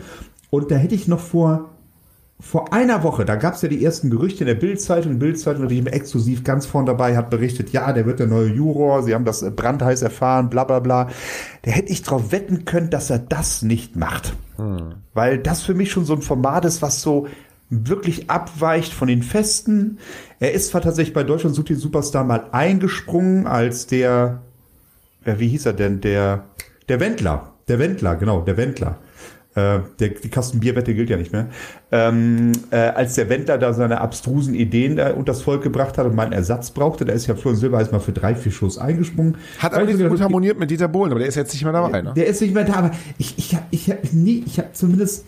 Und 0.51 0.69
da 0.69 0.75
hätte 0.75 0.93
ich 0.93 1.07
noch 1.07 1.19
vor 1.19 1.76
vor 2.39 2.71
einer 2.71 3.01
Woche, 3.01 3.25
da 3.25 3.35
gab 3.35 3.55
es 3.55 3.63
ja 3.63 3.67
die 3.67 3.83
ersten 3.83 4.11
Gerüchte 4.11 4.41
in 4.41 4.47
der 4.47 4.55
Bildzeitung. 4.55 5.13
Die 5.13 5.17
Bildzeitung 5.17 5.63
natürlich 5.63 5.87
exklusiv 5.87 6.43
ganz 6.43 6.67
vorn 6.67 6.85
dabei, 6.85 7.17
hat 7.17 7.31
berichtet, 7.31 7.71
ja, 7.71 7.91
der 7.91 8.05
wird 8.05 8.19
der 8.19 8.27
neue 8.27 8.47
Juror, 8.47 9.01
sie 9.01 9.15
haben 9.15 9.25
das 9.25 9.41
äh, 9.41 9.49
brandheiß 9.49 10.03
erfahren, 10.03 10.49
bla 10.49 10.63
bla 10.63 10.79
bla. 10.79 11.09
Da 11.63 11.71
hätte 11.71 11.91
ich 11.91 12.03
drauf 12.03 12.31
wetten 12.31 12.65
können, 12.65 12.91
dass 12.91 13.09
er 13.09 13.17
das 13.17 13.63
nicht 13.63 13.95
macht. 13.95 14.35
Weil 15.13 15.39
das 15.39 15.63
für 15.63 15.73
mich 15.73 15.91
schon 15.91 16.05
so 16.05 16.13
ein 16.13 16.21
Format 16.21 16.65
ist, 16.65 16.81
was 16.81 17.01
so 17.01 17.27
wirklich 17.69 18.29
abweicht 18.29 18.93
von 18.93 19.07
den 19.07 19.23
Festen. 19.23 19.97
Er 20.39 20.53
ist 20.53 20.69
zwar 20.69 20.81
tatsächlich 20.81 21.13
bei 21.13 21.23
Deutschland 21.23 21.55
sucht 21.55 21.69
den 21.69 21.77
Superstar 21.77 22.23
mal 22.23 22.45
eingesprungen 22.51 23.47
als 23.47 23.87
der, 23.87 24.41
äh, 25.25 25.35
wie 25.39 25.47
hieß 25.47 25.65
er 25.65 25.73
denn, 25.73 26.01
der, 26.01 26.45
der 26.87 26.99
Wendler. 26.99 27.53
Der 27.67 27.79
Wendler, 27.79 28.15
genau, 28.15 28.41
der 28.41 28.57
Wendler. 28.57 28.99
Äh, 29.57 29.79
der, 29.99 30.09
die 30.09 30.29
Kastenbierwette 30.29 30.93
gilt 30.93 31.09
ja 31.09 31.17
nicht 31.17 31.33
mehr. 31.33 31.47
Ähm, 31.91 32.51
äh, 32.69 32.75
als 32.75 33.15
der 33.15 33.27
Wendler 33.27 33.57
da 33.57 33.73
seine 33.73 34.01
abstrusen 34.01 34.53
Ideen 34.53 34.99
äh, 34.99 35.15
unters 35.17 35.41
Volk 35.41 35.63
gebracht 35.63 35.97
hat 35.97 36.05
und 36.05 36.15
mal 36.15 36.25
einen 36.25 36.33
Ersatz 36.33 36.69
brauchte, 36.69 37.05
da 37.05 37.13
ist 37.13 37.25
ja 37.25 37.33
Florian 37.33 37.59
Silbereis 37.59 37.91
mal 37.91 37.99
für 37.99 38.11
drei, 38.11 38.35
vier 38.35 38.51
Shows 38.51 38.77
eingesprungen. 38.77 39.35
Hat 39.57 39.73
aber 39.73 39.85
nicht 39.85 39.97
so 39.97 40.07
gut 40.07 40.21
harmoniert 40.21 40.59
mit 40.59 40.69
Dieter 40.69 40.87
Bohlen, 40.87 41.09
aber 41.11 41.21
der 41.21 41.27
ist 41.27 41.35
jetzt 41.35 41.53
nicht 41.53 41.63
mehr 41.63 41.73
dabei. 41.73 42.03
Ne? 42.03 42.13
der 42.15 42.27
ist 42.27 42.39
nicht 42.39 42.53
mehr 42.53 42.65
da, 42.65 42.73
aber 42.73 42.91
ich, 43.17 43.35
ich 43.39 43.55
habe 43.55 43.65
ich 43.71 43.89
hab 43.89 44.13
nie, 44.13 44.43
ich 44.45 44.59
habe 44.59 44.73
zumindest, 44.73 45.25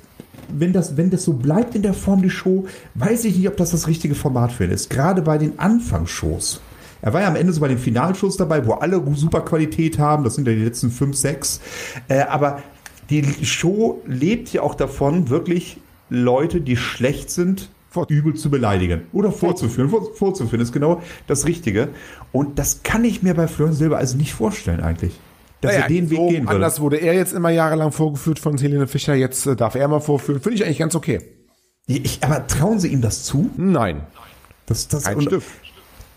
wenn 0.47 0.73
das, 0.73 0.95
wenn 0.95 1.09
das 1.09 1.23
so 1.23 1.33
bleibt 1.33 1.73
in 1.73 1.81
der 1.81 1.95
Form 1.95 2.21
die 2.21 2.29
Show, 2.29 2.67
weiß 2.93 3.25
ich 3.25 3.35
nicht, 3.35 3.47
ob 3.47 3.57
das 3.57 3.71
das 3.71 3.87
richtige 3.87 4.13
Format 4.13 4.51
für 4.51 4.65
ihn 4.65 4.71
ist. 4.71 4.91
Gerade 4.91 5.23
bei 5.23 5.39
den 5.39 5.57
Anfangsshows. 5.57 6.61
Er 7.01 7.13
war 7.13 7.21
ja 7.21 7.29
am 7.29 7.35
Ende 7.35 7.51
so 7.51 7.61
bei 7.61 7.67
den 7.67 7.79
Finalshows 7.79 8.37
dabei, 8.37 8.63
wo 8.67 8.73
alle 8.73 9.01
super 9.15 9.41
Qualität 9.41 9.97
haben. 9.97 10.23
Das 10.23 10.35
sind 10.35 10.47
ja 10.47 10.53
die 10.53 10.63
letzten 10.63 10.91
fünf, 10.91 11.15
sechs. 11.15 11.61
Äh, 12.09 12.21
aber 12.21 12.61
die 13.09 13.45
Show 13.45 14.01
lebt 14.05 14.53
ja 14.53 14.61
auch 14.61 14.75
davon, 14.75 15.29
wirklich 15.29 15.77
Leute, 16.09 16.61
die 16.61 16.77
schlecht 16.77 17.29
sind, 17.31 17.69
übel 18.07 18.35
zu 18.35 18.49
beleidigen 18.51 19.01
oder 19.13 19.31
vorzuführen. 19.31 19.89
Vor, 19.89 20.13
vorzuführen 20.13 20.61
ist 20.61 20.71
genau 20.71 21.01
das 21.27 21.45
Richtige. 21.45 21.89
Und 22.31 22.59
das 22.59 22.83
kann 22.83 23.03
ich 23.03 23.23
mir 23.23 23.33
bei 23.33 23.47
Florian 23.47 23.75
Silber 23.75 23.97
also 23.97 24.15
nicht 24.17 24.33
vorstellen 24.33 24.79
eigentlich. 24.81 25.19
Dass 25.61 25.73
Naja, 25.73 25.83
er 25.83 25.87
den 25.89 26.09
Weg 26.09 26.17
so 26.17 26.27
gehen 26.27 26.43
würde. 26.43 26.55
Anders 26.55 26.79
wurde 26.79 26.97
er 26.97 27.13
jetzt 27.15 27.33
immer 27.33 27.49
jahrelang 27.49 27.91
vorgeführt 27.91 28.39
von 28.39 28.57
Helene 28.57 28.87
Fischer, 28.87 29.15
jetzt 29.15 29.45
äh, 29.45 29.55
darf 29.55 29.75
er 29.75 29.87
mal 29.87 29.99
vorführen. 29.99 30.39
Finde 30.39 30.55
ich 30.57 30.65
eigentlich 30.65 30.77
ganz 30.77 30.95
okay. 30.95 31.19
Ich, 31.87 32.23
aber 32.23 32.45
trauen 32.47 32.79
Sie 32.79 32.89
ihm 32.89 33.01
das 33.01 33.23
zu? 33.23 33.49
Nein, 33.57 34.01
Das, 34.67 34.87
das, 34.87 35.05
kein 35.05 35.17
und- 35.17 35.23
Stück. 35.23 35.43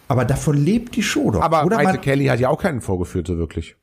Aber 0.08 0.26
davon 0.26 0.58
lebt 0.62 0.94
die 0.94 1.02
Show 1.02 1.30
doch. 1.30 1.40
Aber 1.40 1.64
man, 1.64 2.00
Kelly 2.02 2.26
hat 2.26 2.38
ja 2.38 2.50
auch 2.50 2.60
keinen 2.60 2.82
vorgeführt, 2.82 3.26
so 3.26 3.38
wirklich. 3.38 3.76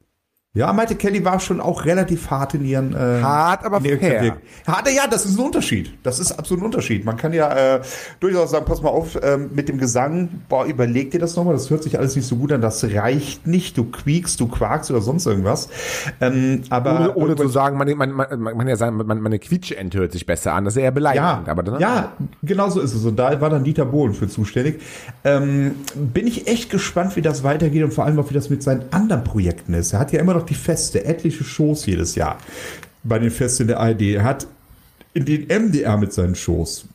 Ja, 0.55 0.73
Maite 0.73 0.95
Kelly 0.95 1.23
war 1.23 1.39
schon 1.39 1.61
auch 1.61 1.85
relativ 1.85 2.31
hart 2.31 2.55
in 2.55 2.65
ihren. 2.65 2.93
Äh, 2.95 3.21
Hart, 3.21 3.63
aber 3.63 3.81
fair. 3.81 3.97
Kritik. 3.97 4.33
Hart, 4.65 4.89
ja, 4.91 5.05
das 5.07 5.25
ist 5.25 5.37
ein 5.37 5.45
Unterschied. 5.45 5.93
Das 6.01 6.17
ist 6.19 6.31
absolut 6.31 6.63
ein 6.63 6.65
Unterschied. 6.65 7.05
Man 7.05 7.17
kann 7.17 7.33
ja 7.33 7.75
äh, 7.75 7.81
durchaus 8.19 8.49
sagen, 8.49 8.65
pass 8.65 8.81
mal 8.81 8.89
auf, 8.89 9.15
ähm, 9.21 9.51
mit 9.53 9.69
dem 9.69 9.77
Gesang, 9.77 10.41
boah, 10.49 10.65
überleg 10.65 11.11
dir 11.11 11.19
das 11.19 11.35
nochmal, 11.35 11.53
das 11.53 11.69
hört 11.69 11.83
sich 11.83 11.99
alles 11.99 12.15
nicht 12.15 12.25
so 12.27 12.35
gut 12.37 12.51
an, 12.51 12.61
das 12.61 12.83
reicht 12.83 13.45
nicht, 13.45 13.77
du 13.77 13.83
quiekst, 13.85 14.39
du 14.39 14.47
quakst 14.47 14.89
oder 14.89 15.01
sonst 15.01 15.27
irgendwas. 15.27 15.69
Ähm, 16.19 16.63
aber 16.71 17.15
Ohne, 17.15 17.15
ohne 17.15 17.35
zu 17.35 17.47
sagen, 17.47 17.77
man, 17.77 17.87
man, 17.95 18.11
man, 18.11 18.39
man 18.39 18.57
kann 18.57 18.67
ja 18.67 18.75
sagen, 18.75 18.97
man, 18.97 19.21
meine 19.21 19.37
Quietscheente 19.37 19.99
hört 19.99 20.13
sich 20.13 20.25
besser 20.25 20.53
an. 20.53 20.65
Das 20.65 20.73
ist 20.73 20.77
eher 20.77 20.85
Ja, 20.85 20.91
beleidigend. 20.91 21.47
aber 21.47 21.61
dann, 21.61 21.79
ja, 21.79 22.13
genau 22.41 22.69
so 22.71 22.81
ist 22.81 22.95
es. 22.95 23.05
Und 23.05 23.17
da 23.17 23.39
war 23.39 23.51
dann 23.51 23.63
Dieter 23.63 23.85
Bohlen 23.85 24.15
für 24.15 24.27
zuständig. 24.27 24.81
Ähm, 25.23 25.75
bin 25.95 26.25
ich 26.25 26.47
echt 26.47 26.71
gespannt, 26.71 27.15
wie 27.15 27.21
das 27.21 27.43
weitergeht 27.43 27.83
und 27.83 27.93
vor 27.93 28.05
allem 28.05 28.17
auch, 28.19 28.31
wie 28.31 28.33
das 28.33 28.49
mit 28.49 28.63
seinen 28.63 28.91
anderen 28.91 29.23
Projekten 29.23 29.75
ist. 29.75 29.93
Er 29.93 29.99
hat 29.99 30.11
ja 30.11 30.19
immer 30.19 30.38
noch 30.39 30.45
die 30.45 30.55
Feste, 30.55 31.05
etliche 31.05 31.43
Shows 31.43 31.85
jedes 31.85 32.15
Jahr 32.15 32.37
bei 33.03 33.19
den 33.19 33.31
Festen 33.31 33.67
der 33.67 33.79
ARD. 33.79 34.01
Er 34.01 34.23
hat 34.23 34.47
in 35.13 35.25
den 35.25 35.47
MDR 35.47 35.97
mit 35.97 36.13
seinen 36.13 36.35
Shows. 36.35 36.85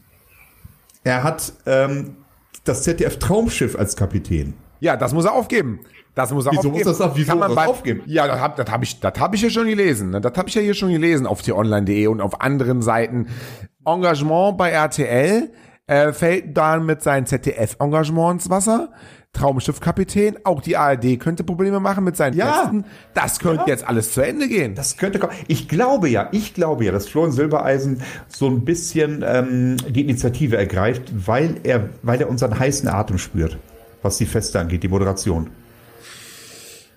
Er 1.03 1.23
hat 1.23 1.53
ähm, 1.67 2.17
das 2.65 2.83
ZDF 2.83 3.19
Traumschiff 3.19 3.77
als 3.77 3.97
Kapitän. 3.97 4.55
Ja, 4.81 4.97
das 4.97 5.13
muss 5.13 5.25
er 5.25 5.33
aufgeben. 5.33 5.81
Das 6.15 6.31
muss 6.33 6.47
er 6.47 6.53
Wieso 6.53 6.69
aufgeben. 6.69 6.89
muss 6.89 6.99
das 6.99 7.17
wieso 7.17 7.31
Kann 7.31 7.39
man 7.41 7.55
bei- 7.55 7.67
aufgeben? 7.67 8.03
Ja, 8.07 8.27
das 8.27 8.39
habe 8.39 8.65
hab 8.71 8.83
ich, 8.83 9.01
das 9.01 9.19
hab 9.19 9.35
ich 9.35 9.43
ja 9.43 9.51
schon 9.51 9.67
gelesen. 9.67 10.11
ne? 10.11 10.21
Das 10.21 10.33
habe 10.37 10.49
ich 10.49 10.55
ja 10.55 10.63
hier 10.63 10.75
schon 10.75 10.91
gelesen 10.91 11.27
auf 11.27 11.43
t-online.de 11.43 12.07
und 12.07 12.21
auf 12.21 12.41
anderen 12.41 12.83
Seiten. 12.83 13.27
Engagement 13.85 14.57
bei 14.57 14.71
RTL 14.71 15.51
äh, 15.87 16.13
fällt 16.13 16.57
dann 16.57 16.87
mit 16.87 17.03
seinem 17.03 17.27
ZDF-Engagement 17.27 18.35
ins 18.43 18.51
Wasser. 18.51 18.93
Traumschiffkapitän, 19.35 20.39
auch 20.45 20.63
die 20.63 20.77
ARD 20.77 21.19
könnte 21.21 21.45
Probleme 21.45 21.81
machen 21.81 22.05
mit 22.05 22.17
seinen 22.17 22.35
Ja. 22.35 22.53
Festen. 22.63 22.85
Das 23.13 23.39
könnte 23.39 23.65
jetzt 23.67 23.87
alles 23.87 24.13
zu 24.15 24.23
Ende 24.23 24.49
gehen. 24.49 24.75
Das 24.75 24.97
könnte 24.97 25.19
kommen. 25.19 25.35
Ich 25.49 25.69
glaube 25.69 26.09
ja, 26.09 26.29
ich 26.33 26.55
glaube 26.55 26.85
ja, 26.87 26.93
dass 26.93 27.09
Florian 27.09 27.33
Silbereisen 27.33 28.01
so 28.29 28.49
ein 28.49 28.65
bisschen 28.65 29.23
ähm, 29.27 29.77
die 29.89 30.01
Initiative 30.03 30.57
ergreift, 30.57 31.13
weil 31.27 31.57
er, 31.65 31.91
weil 32.03 32.21
er 32.21 32.31
unseren 32.31 32.59
heißen 32.59 32.89
Atem 32.89 33.19
spürt, 33.19 33.59
was 34.03 34.17
die 34.17 34.27
Feste 34.27 34.59
angeht, 34.61 34.83
die 34.83 34.89
Moderation. 34.89 35.51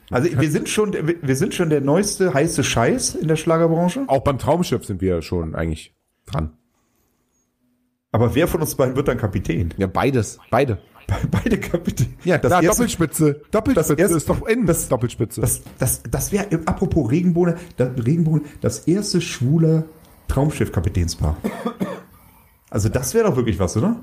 Also 0.10 0.30
wir 0.40 0.50
sind 0.52 0.70
schon, 0.70 0.96
wir 1.22 1.36
sind 1.36 1.54
schon 1.54 1.70
der 1.70 1.82
neueste 1.82 2.34
heiße 2.34 2.64
Scheiß 2.64 3.16
in 3.16 3.28
der 3.28 3.36
Schlagerbranche. 3.36 4.06
Auch 4.08 4.22
beim 4.24 4.38
Traumschiff 4.38 4.86
sind 4.86 5.02
wir 5.02 5.22
schon 5.22 5.54
eigentlich 5.54 5.94
dran. 6.26 6.54
Aber 8.14 8.34
wer 8.36 8.48
von 8.48 8.62
uns 8.62 8.76
beiden 8.76 8.96
wird 8.96 9.10
dann 9.10 9.18
Kapitän? 9.18 9.74
Ja, 9.78 9.88
beides, 9.88 10.40
beide. 10.50 10.78
Beide 11.32 11.58
Kapitän. 11.60 12.14
Ja, 12.26 12.38
das 12.38 12.52
erste- 12.52 12.68
Doppelspitze. 12.68 13.42
Doppelspitze 13.52 13.96
das 13.96 14.00
erste- 14.00 14.18
ist 14.18 14.30
doch 14.30 14.46
in 14.48 14.66
das- 14.66 14.88
Doppelspitze. 14.90 15.42
Das, 15.42 15.62
das, 15.80 16.04
das 16.10 16.32
wäre, 16.32 16.48
apropos 16.66 17.10
Regenbogen, 17.10 17.56
das, 17.78 17.90
Regenbogen, 17.98 18.42
das 18.62 18.80
erste 18.88 19.22
schwule 19.22 19.86
Traumschiff-Kapitänspaar. 20.28 21.38
Also 22.70 22.90
das 22.90 23.14
wäre 23.14 23.26
doch 23.30 23.36
wirklich 23.36 23.60
was, 23.60 23.78
oder? 23.78 24.02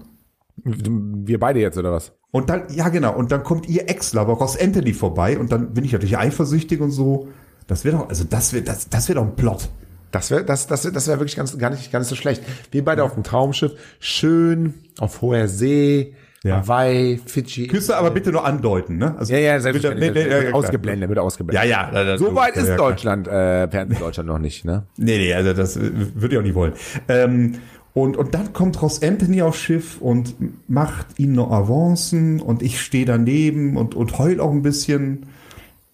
wir 0.57 1.41
beide 1.41 1.59
jetzt, 1.61 1.77
oder 1.77 1.91
was? 1.93 2.13
Und 2.31 2.49
dann, 2.49 2.63
ja 2.73 2.89
genau, 2.89 3.15
und 3.15 3.33
dann 3.33 3.43
kommt 3.43 3.69
ihr 3.69 3.89
Ex-Lover 3.91 4.35
Ross 4.35 4.57
Anthony 4.57 4.93
vorbei 4.93 5.37
und 5.39 5.51
dann 5.51 5.75
bin 5.75 5.85
ich 5.85 5.93
natürlich 5.93 6.17
eifersüchtig 6.17 6.81
und 6.81 6.93
so. 6.93 7.29
Das 7.67 7.85
wäre 7.85 7.97
doch, 7.99 8.09
also 8.09 8.25
das 8.25 8.53
wäre, 8.53 8.63
das, 8.65 8.89
das 8.89 9.09
wäre 9.09 9.19
doch 9.19 9.27
ein 9.27 9.35
Plot. 9.37 9.69
Das 10.13 10.31
wäre 10.31 10.45
das, 10.45 10.69
das, 10.69 10.83
das 10.83 11.09
wär 11.09 11.19
wirklich 11.19 11.35
ganz, 11.37 11.59
gar, 11.59 11.71
nicht, 11.71 11.91
gar 11.91 11.99
nicht 11.99 12.09
so 12.09 12.15
schlecht. 12.15 12.41
Wir 12.71 12.85
beide 12.85 13.03
auf 13.03 13.15
dem 13.15 13.25
Traumschiff, 13.25 13.73
schön 13.99 14.75
auf 15.01 15.23
hoher 15.23 15.49
See, 15.49 16.15
Ja. 16.45 16.59
Hawaii, 16.59 17.19
Fidschi. 17.25 17.67
Küsse 17.67 17.97
aber 17.97 18.11
bitte 18.11 18.31
nur 18.31 18.45
andeuten, 18.45 18.99
ne? 18.99 19.17
Also 19.19 19.33
Ja, 19.33 19.39
ja, 19.41 19.53
bitte- 19.55 19.63
selbstverständlich. 19.63 20.13
nee, 20.15 20.25
nee, 20.25 20.31
ja, 20.31 20.43
wird 20.43 20.55
ausgeblendet, 20.55 21.09
wird 21.09 21.19
ausgeblendet. 21.19 21.69
Ja, 21.71 21.91
ja, 21.91 22.03
ja, 22.05 22.19
So 22.19 22.35
weit 22.35 22.57
ist 22.57 22.69
ja. 22.69 22.77
Deutschland, 22.77 23.27
äh, 23.27 23.67
Fernsehen 23.69 23.99
Deutschland 23.99 24.29
noch 24.29 24.39
nicht, 24.39 24.65
ne? 24.65 24.85
Nee, 24.99 25.17
nee, 25.19 25.33
also 25.35 25.53
das 25.55 25.77
würde 25.81 26.29
ich 26.35 26.39
auch 26.39 26.43
nicht 26.43 26.55
wollen. 26.55 26.75
Ähm, 27.09 27.55
und, 27.95 28.17
und 28.17 28.35
dann 28.35 28.53
kommt 28.53 28.81
Ross 28.83 29.03
Anthony 29.03 29.41
aufs 29.41 29.59
Schiff 29.59 30.01
und 30.01 30.35
macht 30.69 31.07
ihm 31.19 31.33
noch 31.33 31.51
Avancen 31.51 32.41
und 32.41 32.63
ich 32.63 32.81
stehe 32.81 33.07
daneben 33.07 33.77
und, 33.77 33.95
und 33.95 34.19
heul 34.19 34.39
auch 34.41 34.51
ein 34.53 34.63
bisschen 34.63 35.27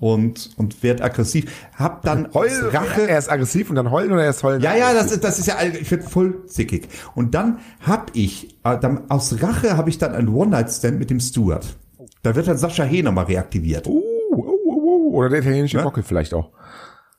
und, 0.01 0.51
und 0.57 0.83
werd 0.83 1.03
aggressiv. 1.03 1.51
Hab 1.77 2.03
dann 2.03 2.29
Heul, 2.35 2.49
aus 2.49 2.75
Rache. 2.75 3.03
erst 3.03 3.31
aggressiv 3.31 3.71
und 3.71 3.77
dann 3.77 3.91
heulen 3.91 4.11
oder 4.13 4.25
erst 4.25 4.43
heulen? 4.43 4.61
Ja, 4.63 4.75
ja, 4.75 4.93
das 4.95 5.13
ist, 5.13 5.23
das 5.23 5.39
ist 5.39 5.47
ja, 5.47 5.57
ich 5.63 5.91
werd 5.91 6.05
voll 6.05 6.47
zickig. 6.47 6.89
Und 7.15 7.35
dann 7.35 7.59
hab 7.87 8.11
ich, 8.15 8.57
äh, 8.65 8.79
dann, 8.79 9.09
aus 9.11 9.43
Rache 9.43 9.77
habe 9.77 9.91
ich 9.91 9.99
dann 9.99 10.15
einen 10.15 10.29
One-Night-Stand 10.29 10.99
mit 10.99 11.11
dem 11.11 11.21
Steward. 11.21 11.77
Da 12.23 12.35
wird 12.35 12.49
dann 12.49 12.59
Sascha 12.59 12.83
Heh 12.85 13.03
nochmal 13.03 13.27
reaktiviert. 13.27 13.87
Uh, 13.87 14.03
uh, 14.33 14.35
uh, 14.37 15.11
uh, 15.11 15.15
oder 15.17 15.29
der 15.31 15.41
italienische? 15.41 15.83
Gockel 15.83 16.03
vielleicht 16.03 16.35
auch. 16.35 16.51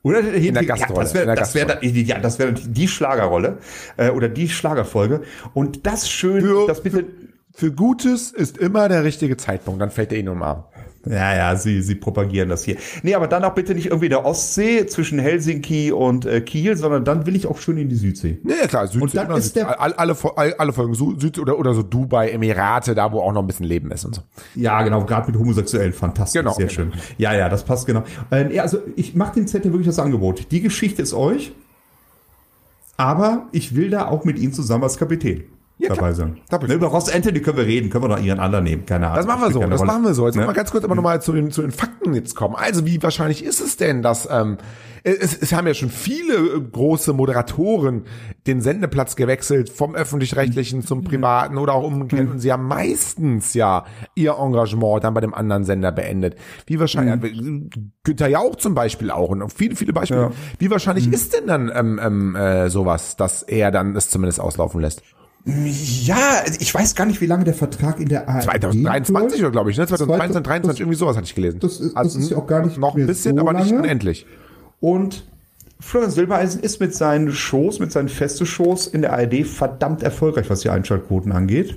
Oder 0.03 0.23
der 0.23 0.31
der 0.31 0.41
ja, 0.41 0.61
Gastrolle, 0.63 1.01
das 1.03 1.13
wäre 1.13 1.23
in 1.23 1.27
der 1.27 1.35
das 1.35 1.53
wär, 1.55 1.65
dann- 1.65 1.79
ja, 1.83 2.19
das 2.19 2.39
wäre 2.39 2.53
die 2.53 2.88
Schlagerrolle 2.88 3.59
äh, 3.97 4.09
oder 4.09 4.29
die 4.29 4.50
Schlagerfolge. 4.50 5.21
Und 5.53 5.85
das 5.85 6.09
schön, 6.09 6.41
Für- 6.41 6.65
das 6.67 6.81
bitte. 6.81 7.05
Für 7.53 7.71
Gutes 7.71 8.31
ist 8.31 8.57
immer 8.57 8.88
der 8.88 9.03
richtige 9.03 9.35
Zeitpunkt, 9.38 9.81
dann 9.81 9.91
fällt 9.91 10.13
er 10.13 10.19
ihnen 10.19 10.29
um 10.29 10.41
Arm. 10.41 10.63
Ja, 11.05 11.36
ja, 11.36 11.55
sie, 11.55 11.81
sie 11.81 11.96
propagieren 11.96 12.50
das 12.50 12.63
hier. 12.63 12.75
Nee, 13.01 13.15
aber 13.15 13.27
dann 13.27 13.43
auch 13.43 13.55
bitte 13.55 13.74
nicht 13.74 13.88
irgendwie 13.88 14.10
der 14.10 14.24
Ostsee 14.24 14.86
zwischen 14.86 15.17
Helsinki 15.17 15.91
und 15.91 16.25
äh, 16.25 16.41
Kiel, 16.41 16.77
sondern 16.77 17.03
dann 17.03 17.25
will 17.25 17.36
ich 17.36 17.48
auch 17.48 17.58
schön 17.58 17.77
in 17.77 17.89
die 17.89 17.96
Südsee. 17.96 18.38
Ja, 18.48 18.55
ja 18.62 18.67
klar, 18.67 18.86
Südsee, 18.88 19.01
Und 19.03 19.15
dann 19.15 19.31
ist 19.38 19.46
Südsee. 19.53 19.62
der- 19.62 19.81
alle, 19.81 19.98
alle, 19.98 20.15
alle, 20.60 20.74
Folgen 20.74 20.93
Su- 20.93 21.20
Süd 21.20 21.39
oder, 21.39 21.58
oder 21.58 21.74
so 21.74 21.81
Dubai, 21.81 22.29
Emirate, 22.29 22.93
da 22.93 23.12
wo 23.12 23.20
auch 23.22 23.34
noch 23.34 23.41
ein 23.41 23.48
bisschen 23.48 23.65
Leben 23.65 23.89
ist 23.91 24.05
und 24.05 24.13
so. 24.15 24.22
Ja, 24.55 24.84
genau, 24.84 25.03
gerade 25.05 25.31
mit 25.31 25.39
Homosexuellen, 25.39 25.93
fantastisch, 25.93 26.39
Genau, 26.39 26.53
sehr 26.53 26.70
schön. 26.70 26.91
Ja, 27.17 27.34
ja, 27.34 27.50
das 27.50 27.63
passt 27.63 27.88
genau. 27.88 28.03
Ja, 28.51 28.62
also 28.62 28.77
ich 28.96 29.15
mache 29.15 29.34
dem 29.36 29.48
ZDF 29.48 29.72
wirklich 29.74 29.88
das 29.88 29.98
Angebot. 30.00 30.51
Die 30.51 30.62
Geschichte 30.62 31.01
ist 31.01 31.13
euch, 31.13 31.51
aber 32.98 33.48
ich 33.51 33.75
will 33.75 33.89
da 33.89 34.08
auch 34.08 34.24
mit 34.25 34.38
ihm 34.38 34.53
zusammen 34.53 34.84
als 34.84 34.98
Kapitän 34.98 35.43
Ja, 35.81 35.95
dabei 35.95 36.13
sein. 36.13 36.39
Ne, 36.51 36.73
über 36.73 36.88
Ross 36.88 37.09
Anthony 37.13 37.39
können 37.41 37.57
wir 37.57 37.65
reden, 37.65 37.89
können 37.89 38.03
wir 38.03 38.09
noch 38.09 38.21
ihren 38.21 38.39
anderen 38.39 38.63
nehmen, 38.63 38.85
keine 38.85 39.07
Ahnung. 39.07 39.17
Das 39.17 39.25
machen 39.27 39.41
wir 39.41 39.51
so, 39.51 39.59
das 39.61 39.79
Rolle. 39.79 39.88
machen 39.91 40.03
wir 40.03 40.13
so. 40.13 40.25
Jetzt 40.27 40.35
Ne? 40.35 40.45
mal 40.45 40.53
ganz 40.53 40.71
kurz 40.71 40.83
aber 40.83 40.95
nochmal 40.95 41.21
zu 41.21 41.33
den, 41.33 41.51
zu 41.51 41.61
den 41.61 41.71
Fakten 41.71 42.13
jetzt 42.13 42.35
kommen. 42.35 42.55
Also 42.55 42.85
wie 42.85 43.01
wahrscheinlich 43.01 43.43
ist 43.43 43.61
es 43.61 43.77
denn, 43.77 44.01
dass 44.01 44.27
ähm, 44.31 44.57
es, 45.03 45.35
es 45.35 45.51
haben 45.53 45.65
ja 45.65 45.73
schon 45.73 45.89
viele 45.89 46.35
äh, 46.35 46.61
große 46.61 47.13
Moderatoren 47.13 48.03
den 48.47 48.61
Sendeplatz 48.61 49.15
gewechselt 49.15 49.69
vom 49.69 49.95
öffentlich-rechtlichen 49.95 50.83
zum 50.83 51.03
privaten 51.03 51.57
oder 51.57 51.73
auch 51.73 51.83
umgekehrt 51.83 52.29
und 52.29 52.39
sie 52.39 52.51
haben 52.51 52.67
meistens 52.67 53.53
ja 53.55 53.85
ihr 54.15 54.35
Engagement 54.39 55.03
dann 55.03 55.13
bei 55.13 55.21
dem 55.21 55.33
anderen 55.33 55.63
Sender 55.63 55.91
beendet. 55.91 56.35
Wie 56.67 56.79
wahrscheinlich, 56.79 57.33
Günther 58.03 58.27
Jauch 58.27 58.55
zum 58.55 58.75
Beispiel 58.75 59.09
auch 59.11 59.29
und 59.29 59.51
viele, 59.51 59.75
viele 59.75 59.93
Beispiele. 59.93 60.21
Ja. 60.21 60.31
Wie 60.59 60.69
wahrscheinlich 60.69 61.11
ist 61.11 61.33
denn 61.35 61.47
dann 61.47 61.71
ähm, 61.73 62.00
ähm, 62.03 62.35
äh, 62.35 62.69
sowas, 62.69 63.15
dass 63.15 63.41
er 63.43 63.71
dann 63.71 63.96
es 63.96 64.09
zumindest 64.09 64.39
auslaufen 64.39 64.81
lässt? 64.81 65.01
Ja, 65.45 66.43
ich 66.59 66.73
weiß 66.73 66.93
gar 66.95 67.05
nicht, 67.05 67.19
wie 67.21 67.25
lange 67.25 67.43
der 67.43 67.53
Vertrag 67.55 67.99
in 67.99 68.09
der 68.09 68.29
ARD 68.29 68.43
2023 68.43 69.39
oder 69.41 69.51
glaube 69.51 69.71
ich, 69.71 69.77
ne? 69.77 69.87
2023, 69.87 70.33
2023, 70.33 70.67
Das- 70.71 70.79
irgendwie 70.79 70.97
sowas 70.97 71.17
hatte 71.17 71.25
ich 71.25 71.35
gelesen. 71.35 71.59
Das 71.59 71.79
ist- 71.79 71.95
das 71.95 72.15
ist 72.15 72.29
ja 72.31 72.37
auch 72.37 72.45
gar 72.47 72.63
nicht 72.65 72.77
noch 72.77 72.95
ein 72.95 73.07
bisschen, 73.07 73.35
so 73.37 73.41
aber 73.41 73.53
nicht 73.53 73.71
unendlich. 73.73 74.25
Und 74.79 75.23
Florian 75.79 76.11
Silbereisen 76.11 76.61
ist 76.61 76.79
mit 76.79 76.93
seinen 76.95 77.31
Shows, 77.31 77.79
mit 77.79 77.91
seinen 77.91 78.09
feste 78.09 78.45
Shows 78.45 78.85
in 78.85 79.01
der 79.01 79.13
ARD 79.13 79.43
verdammt 79.43 80.03
erfolgreich, 80.03 80.47
was 80.49 80.59
die 80.61 80.69
Einschaltquoten 80.69 81.31
angeht. 81.31 81.75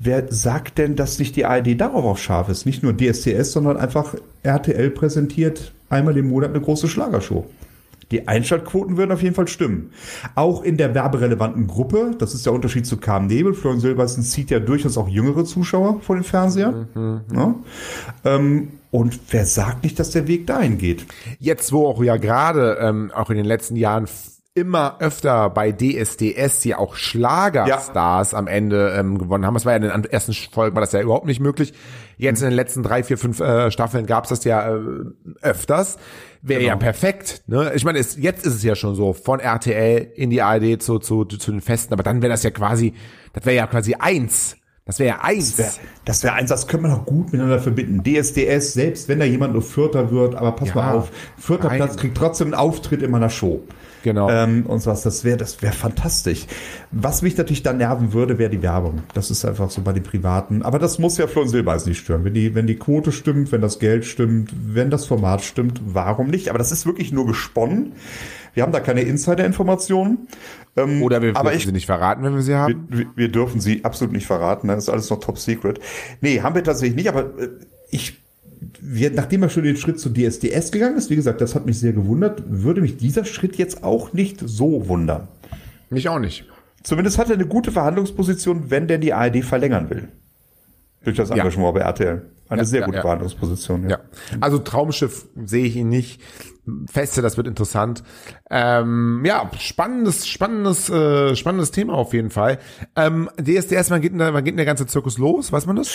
Wer 0.00 0.32
sagt 0.32 0.78
denn, 0.78 0.96
dass 0.96 1.18
nicht 1.20 1.36
die 1.36 1.44
ARD 1.44 1.74
darauf 1.76 2.04
auch 2.04 2.18
scharf 2.18 2.48
ist? 2.48 2.66
Nicht 2.66 2.82
nur 2.82 2.92
DSDS, 2.96 3.52
sondern 3.52 3.76
einfach 3.76 4.14
RTL 4.42 4.90
präsentiert 4.90 5.72
einmal 5.90 6.16
im 6.16 6.28
Monat 6.28 6.50
eine 6.50 6.60
große 6.60 6.88
Schlagershow. 6.88 7.46
Die 8.10 8.26
Einschaltquoten 8.26 8.96
würden 8.96 9.12
auf 9.12 9.22
jeden 9.22 9.34
Fall 9.34 9.48
stimmen. 9.48 9.90
Auch 10.34 10.62
in 10.62 10.76
der 10.76 10.94
werberelevanten 10.94 11.66
Gruppe, 11.66 12.12
das 12.18 12.34
ist 12.34 12.46
der 12.46 12.52
Unterschied 12.52 12.86
zu 12.86 12.96
Carmen 12.96 13.26
Nebel. 13.26 13.54
Florian 13.54 13.80
Silbereisen 13.80 14.22
zieht 14.22 14.50
ja 14.50 14.60
durchaus 14.60 14.96
auch 14.96 15.08
jüngere 15.08 15.44
Zuschauer 15.44 16.00
vor 16.00 16.16
den 16.16 16.24
Fernseher. 16.24 16.88
Ja. 17.34 17.54
Ähm, 18.24 18.68
und 18.90 19.20
wer 19.30 19.44
sagt 19.44 19.82
nicht, 19.84 19.98
dass 19.98 20.10
der 20.10 20.26
Weg 20.26 20.46
dahin 20.46 20.78
geht? 20.78 21.04
Jetzt, 21.38 21.72
wo 21.72 21.86
auch 21.86 22.02
ja 22.02 22.16
gerade 22.16 22.78
ähm, 22.80 23.12
auch 23.14 23.28
in 23.30 23.36
den 23.36 23.46
letzten 23.46 23.76
Jahren 23.76 24.06
immer 24.58 24.96
öfter 25.00 25.50
bei 25.50 25.72
DSDS 25.72 26.64
ja 26.64 26.78
auch 26.78 26.96
Schlagerstars 26.96 28.34
am 28.34 28.46
Ende 28.46 28.94
ähm, 28.96 29.18
gewonnen 29.18 29.46
haben. 29.46 29.54
Das 29.54 29.64
war 29.64 29.72
ja 29.72 29.76
in 29.76 30.02
den 30.02 30.04
ersten 30.04 30.32
Folgen 30.32 30.74
war 30.74 30.80
das 30.80 30.92
ja 30.92 31.00
überhaupt 31.00 31.26
nicht 31.26 31.40
möglich. 31.40 31.72
Jetzt 32.16 32.42
in 32.42 32.48
den 32.48 32.56
letzten 32.56 32.82
drei, 32.82 33.02
vier, 33.02 33.16
fünf 33.16 33.40
äh, 33.40 33.70
Staffeln 33.70 34.06
gab 34.06 34.24
es 34.24 34.30
das 34.30 34.44
ja 34.44 34.76
äh, 34.76 34.80
öfters. 35.40 35.98
Wäre 36.42 36.62
ja 36.62 36.76
perfekt. 36.76 37.42
Ne? 37.46 37.72
Ich 37.74 37.84
meine, 37.84 37.98
es, 37.98 38.16
jetzt 38.16 38.44
ist 38.46 38.54
es 38.54 38.62
ja 38.62 38.74
schon 38.74 38.94
so, 38.94 39.12
von 39.12 39.40
RTL 39.40 40.12
in 40.14 40.30
die 40.30 40.42
ARD 40.42 40.82
zu, 40.82 40.98
zu, 40.98 41.24
zu 41.24 41.50
den 41.50 41.60
Festen, 41.60 41.92
aber 41.92 42.02
dann 42.02 42.22
wäre 42.22 42.30
das 42.30 42.42
ja 42.42 42.50
quasi, 42.50 42.94
das 43.32 43.46
wäre 43.46 43.56
ja 43.56 43.66
quasi 43.66 43.94
eins. 43.94 44.56
Das 44.88 44.98
wäre 45.00 45.16
ja 45.16 45.20
eins. 45.20 45.56
Das 46.06 46.22
wäre 46.22 46.32
wär 46.32 46.38
eins, 46.40 46.48
das 46.48 46.66
können 46.66 46.84
wir 46.84 46.88
noch 46.88 47.04
gut 47.04 47.26
miteinander 47.26 47.58
verbinden. 47.58 48.02
DSDS, 48.02 48.72
selbst 48.72 49.06
wenn 49.08 49.18
da 49.18 49.26
jemand 49.26 49.52
nur 49.52 49.60
Vierter 49.60 50.10
wird, 50.10 50.34
aber 50.34 50.52
pass 50.52 50.68
Ja, 50.68 50.74
mal 50.76 50.94
auf, 50.94 51.10
Vierter 51.36 51.68
nein. 51.68 51.76
Platz 51.76 51.98
kriegt 51.98 52.16
trotzdem 52.16 52.48
einen 52.48 52.54
Auftritt 52.54 53.02
in 53.02 53.10
meiner 53.10 53.28
Show. 53.28 53.62
Genau. 54.02 54.30
Ähm, 54.30 54.66
und 54.66 54.84
was, 54.86 55.02
das 55.02 55.24
wäre 55.24 55.36
das 55.36 55.60
wäre 55.62 55.72
fantastisch. 55.72 56.46
Was 56.90 57.22
mich 57.22 57.36
natürlich 57.36 57.62
dann 57.62 57.78
nerven 57.78 58.12
würde, 58.12 58.38
wäre 58.38 58.50
die 58.50 58.62
Werbung. 58.62 59.02
Das 59.14 59.30
ist 59.30 59.44
einfach 59.44 59.70
so 59.70 59.82
bei 59.82 59.92
den 59.92 60.02
Privaten. 60.02 60.62
Aber 60.62 60.78
das 60.78 60.98
muss 60.98 61.18
ja 61.18 61.26
Florian 61.26 61.50
Silbereisen 61.50 61.88
nicht 61.90 62.00
stören. 62.00 62.24
Wenn 62.24 62.34
die, 62.34 62.54
wenn 62.54 62.66
die 62.66 62.76
Quote 62.76 63.12
stimmt, 63.12 63.52
wenn 63.52 63.60
das 63.60 63.78
Geld 63.78 64.04
stimmt, 64.04 64.52
wenn 64.54 64.90
das 64.90 65.06
Format 65.06 65.42
stimmt, 65.42 65.80
warum 65.84 66.28
nicht? 66.28 66.48
Aber 66.48 66.58
das 66.58 66.72
ist 66.72 66.86
wirklich 66.86 67.12
nur 67.12 67.26
gesponnen. 67.26 67.92
Wir 68.54 68.62
haben 68.62 68.72
da 68.72 68.80
keine 68.80 69.02
Insider-Informationen. 69.02 70.28
Ähm, 70.76 71.02
Oder 71.02 71.22
wir 71.22 71.32
dürfen 71.32 71.56
ich, 71.56 71.64
sie 71.64 71.72
nicht 71.72 71.86
verraten, 71.86 72.22
wenn 72.22 72.34
wir 72.34 72.42
sie 72.42 72.54
haben. 72.54 72.86
wir, 72.88 73.06
wir 73.14 73.28
dürfen 73.28 73.60
sie 73.60 73.84
absolut 73.84 74.12
nicht 74.12 74.26
verraten, 74.26 74.68
ne? 74.68 74.74
das 74.74 74.84
ist 74.84 74.90
alles 74.90 75.10
noch 75.10 75.20
top 75.20 75.38
secret. 75.38 75.80
Nee, 76.20 76.40
haben 76.40 76.54
wir 76.54 76.64
tatsächlich 76.64 76.96
nicht, 76.96 77.08
aber 77.08 77.38
äh, 77.40 77.48
ich, 77.90 78.20
wir, 78.80 79.10
nachdem 79.10 79.42
er 79.42 79.50
schon 79.50 79.64
den 79.64 79.76
Schritt 79.76 80.00
zu 80.00 80.10
DSDS 80.10 80.72
gegangen 80.72 80.96
ist, 80.96 81.10
wie 81.10 81.16
gesagt, 81.16 81.40
das 81.40 81.54
hat 81.54 81.66
mich 81.66 81.78
sehr 81.78 81.92
gewundert, 81.92 82.42
würde 82.46 82.80
mich 82.80 82.96
dieser 82.96 83.24
Schritt 83.24 83.56
jetzt 83.56 83.84
auch 83.84 84.12
nicht 84.12 84.40
so 84.44 84.88
wundern. 84.88 85.28
Mich 85.90 86.08
auch 86.08 86.18
nicht. 86.18 86.44
Zumindest 86.82 87.18
hat 87.18 87.28
er 87.28 87.34
eine 87.34 87.46
gute 87.46 87.72
Verhandlungsposition, 87.72 88.70
wenn 88.70 88.88
denn 88.88 89.00
die 89.00 89.12
ARD 89.12 89.44
verlängern 89.44 89.90
will. 89.90 90.08
Durch 91.04 91.16
das 91.16 91.30
Engagement 91.30 91.74
bei 91.74 91.80
RTL. 91.80 92.22
Eine 92.48 92.62
Ja, 92.62 92.64
sehr 92.64 92.80
ja, 92.80 92.86
gute 92.86 92.96
ja. 92.96 93.02
Verhandlungsposition. 93.02 93.88
Ja. 93.88 94.00
Also 94.40 94.58
Traumschiff 94.58 95.26
sehe 95.44 95.66
ich 95.66 95.76
ihn 95.76 95.88
nicht. 95.88 96.20
Feste, 96.90 97.22
das 97.22 97.36
wird 97.36 97.46
interessant. 97.46 98.02
Ähm, 98.50 99.22
ja, 99.24 99.50
spannendes, 99.58 100.26
spannendes, 100.26 100.90
äh, 100.90 101.34
spannendes 101.36 101.70
Thema 101.70 101.94
auf 101.94 102.12
jeden 102.12 102.30
Fall. 102.30 102.58
Ähm, 102.96 103.30
DSDS, 103.40 103.90
wann 103.90 104.00
geht, 104.00 104.12
denn, 104.12 104.20
wann 104.20 104.44
geht 104.44 104.52
denn 104.52 104.58
der 104.58 104.66
ganze 104.66 104.86
Zirkus 104.86 105.18
los? 105.18 105.52
Weiß 105.52 105.66
man 105.66 105.76
das? 105.76 105.88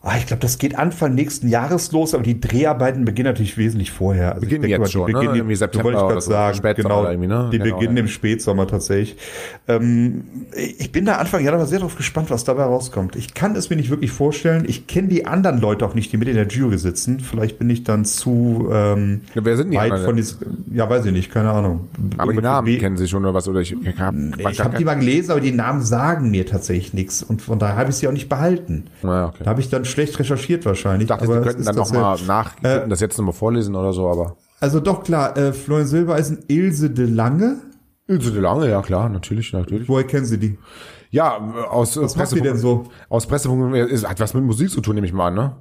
Ah, 0.00 0.14
ich 0.16 0.26
glaube, 0.26 0.40
das 0.40 0.58
geht 0.58 0.78
Anfang 0.78 1.16
nächsten 1.16 1.48
Jahres 1.48 1.90
los, 1.90 2.14
aber 2.14 2.22
die 2.22 2.40
Dreharbeiten 2.40 3.04
beginnen 3.04 3.26
natürlich 3.30 3.58
wesentlich 3.58 3.90
vorher. 3.90 4.28
Also 4.34 4.42
Beginnen 4.42 4.62
ich 4.62 4.70
denke 4.70 4.84
jetzt 4.84 4.92
schon, 4.92 5.10
ne? 5.10 5.12
beginnen, 5.12 5.34
Irgendwie 5.34 5.56
September 5.56 5.84
wollte 5.86 5.96
ich 5.98 6.02
oder 6.04 6.12
gerade 6.12 6.20
so, 6.24 6.30
sagen, 6.30 6.56
Spätsommer 6.56 6.88
genau, 6.88 7.00
oder 7.00 7.10
irgendwie, 7.10 7.26
ne? 7.28 7.48
Die 7.52 7.58
Genau, 7.58 7.74
beginnen 7.76 7.96
ja. 7.96 8.02
im 8.04 8.08
Spätsommer 8.08 8.66
tatsächlich. 8.68 9.16
Ähm, 9.66 10.22
ich 10.56 10.92
bin 10.92 11.04
da 11.04 11.16
Anfang 11.16 11.44
Januar 11.44 11.66
sehr 11.66 11.80
darauf 11.80 11.96
gespannt, 11.96 12.30
was 12.30 12.44
dabei 12.44 12.62
rauskommt. 12.62 13.16
Ich 13.16 13.34
kann 13.34 13.56
es 13.56 13.70
mir 13.70 13.76
nicht 13.76 13.90
wirklich 13.90 14.12
vorstellen. 14.12 14.64
Ich 14.68 14.86
kenne 14.86 15.08
die 15.08 15.26
anderen 15.26 15.60
Leute 15.60 15.84
auch 15.84 15.94
nicht, 15.94 16.12
die 16.12 16.16
mit 16.16 16.28
in 16.28 16.36
der 16.36 16.46
Jury 16.46 16.78
sitzen. 16.78 17.18
Vielleicht 17.18 17.58
bin 17.58 17.68
ich 17.68 17.82
dann 17.82 18.04
zu 18.04 18.68
ähm, 18.72 19.22
Ja, 19.34 19.44
wer 19.44 19.56
sind 19.56 19.72
die 19.72 19.76
weit 19.78 19.90
anderen? 19.90 20.04
von 20.06 20.16
diesem, 20.16 20.38
ja, 20.72 20.88
weiß 20.88 21.06
ich 21.06 21.12
nicht, 21.12 21.32
keine 21.32 21.50
Ahnung. 21.50 21.88
Aber 22.18 22.32
die 22.32 22.38
Namen 22.40 22.68
We- 22.68 22.78
kennen 22.78 22.96
Sie 22.96 23.08
schon 23.08 23.24
oder 23.24 23.34
was? 23.34 23.48
Oder 23.48 23.60
ich, 23.62 23.72
ich 23.72 23.98
habe 23.98 24.16
habe 24.58 24.76
die 24.78 24.84
mal 24.84 24.94
gelesen, 24.94 25.32
aber 25.32 25.40
die 25.40 25.50
Namen 25.50 25.82
sagen 25.82 26.30
mir 26.30 26.46
tatsächlich 26.46 26.94
nichts 26.94 27.20
und 27.24 27.42
von 27.42 27.58
daher 27.58 27.74
habe 27.76 27.90
ich 27.90 27.96
sie 27.96 28.06
auch 28.06 28.12
nicht 28.12 28.28
behalten. 28.28 28.84
Ja, 29.02 29.26
okay. 29.26 29.38
Da 29.42 29.50
habe 29.50 29.60
ich 29.60 29.68
dann 29.68 29.84
schlecht 29.98 30.18
recherchiert 30.18 30.64
wahrscheinlich. 30.64 31.02
Ich 31.02 31.08
dachte, 31.08 31.24
aber 31.24 31.38
Sie 31.42 31.48
könnten 31.48 31.64
dann 31.64 31.74
nochmal 31.76 32.16
nach, 32.26 32.54
Äh, 32.62 32.86
das 32.88 33.00
jetzt 33.00 33.18
nochmal 33.18 33.34
vorlesen 33.34 33.74
oder 33.74 33.92
so, 33.92 34.08
aber. 34.08 34.36
Also 34.60 34.80
doch 34.80 35.02
klar, 35.02 35.36
äh, 35.36 35.52
Florian 35.52 35.86
Silbereisen, 35.86 36.44
Ilse 36.48 36.90
de 36.90 37.06
Lange. 37.06 37.56
So 38.06 38.40
lange, 38.40 38.70
ja 38.70 38.80
klar, 38.80 39.08
natürlich, 39.08 39.52
natürlich. 39.52 39.88
Woher 39.88 40.06
kennen 40.06 40.24
Sie 40.24 40.38
die? 40.38 40.58
Ja, 41.10 41.36
aus 41.70 41.96
Was 42.00 42.16
macht 42.16 42.34
die 42.34 42.40
denn 42.40 42.56
so? 42.56 42.84
Aus 43.08 43.26
ist, 43.26 44.08
hat 44.08 44.20
was 44.20 44.34
mit 44.34 44.44
Musik 44.44 44.70
zu 44.70 44.80
tun, 44.80 44.94
nehme 44.94 45.06
ich 45.06 45.12
mal 45.12 45.28
an, 45.28 45.34
ne? 45.34 45.56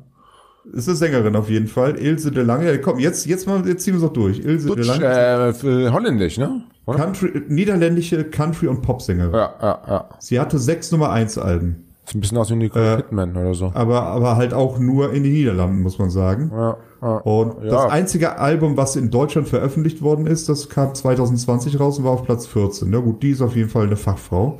Ist 0.73 0.87
eine 0.87 0.97
Sängerin 0.97 1.35
auf 1.35 1.49
jeden 1.49 1.67
Fall. 1.67 1.97
Ilse 1.97 2.31
de 2.31 2.43
Lange. 2.43 2.69
Ja, 2.71 2.77
komm, 2.77 2.99
jetzt, 2.99 3.25
jetzt 3.25 3.47
mal, 3.47 3.65
jetzt 3.67 3.83
ziehen 3.83 3.93
wir 3.93 3.97
es 3.99 4.03
doch 4.03 4.13
durch. 4.13 4.39
Ilse 4.39 4.67
de 4.67 4.75
Dutsch, 4.75 4.87
Lange. 4.87 5.53
äh, 5.63 5.91
holländisch, 5.91 6.37
ne? 6.37 6.63
Oder? 6.85 6.99
Country, 6.99 7.41
niederländische 7.47 8.23
Country- 8.25 8.67
und 8.67 8.81
Popsängerin. 8.81 9.33
Ja, 9.33 9.53
ja, 9.61 9.81
ja. 9.87 10.09
Sie 10.19 10.39
hatte 10.39 10.57
sechs 10.59 10.91
Nummer 10.91 11.09
eins 11.09 11.37
Alben. 11.37 11.86
Ist 12.07 12.15
ein 12.15 12.21
bisschen 12.21 12.37
aus 12.37 12.49
wie 12.49 12.55
Nicole 12.55 12.95
Kidman 12.97 13.35
oder 13.35 13.53
so. 13.53 13.71
Aber, 13.73 14.03
aber 14.03 14.37
halt 14.37 14.53
auch 14.53 14.79
nur 14.79 15.11
in 15.13 15.23
den 15.23 15.33
Niederlanden, 15.33 15.81
muss 15.81 15.99
man 15.99 16.09
sagen. 16.09 16.49
Ja, 16.53 16.77
ja. 17.01 17.17
Und 17.17 17.63
Ja. 17.65 17.69
das 17.71 17.91
einzige 17.91 18.37
Album, 18.39 18.77
was 18.77 18.95
in 18.95 19.11
Deutschland 19.11 19.49
veröffentlicht 19.49 20.01
worden 20.01 20.25
ist, 20.25 20.47
das 20.47 20.69
kam 20.69 20.95
2020 20.95 21.79
raus 21.81 21.99
und 21.99 22.05
war 22.05 22.13
auf 22.13 22.23
Platz 22.23 22.47
14. 22.47 22.93
Ja 22.93 22.99
gut, 22.99 23.21
die 23.23 23.31
ist 23.31 23.41
auf 23.41 23.57
jeden 23.57 23.69
Fall 23.69 23.87
eine 23.87 23.97
Fachfrau. 23.97 24.57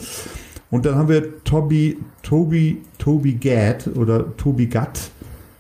Und 0.70 0.86
dann 0.86 0.96
haben 0.96 1.08
wir 1.08 1.42
Toby, 1.46 1.98
Toby, 2.22 2.82
Toby 2.98 3.34
Gadd 3.36 3.90
oder 3.96 4.36
Toby 4.36 4.66
Gatt. 4.68 5.12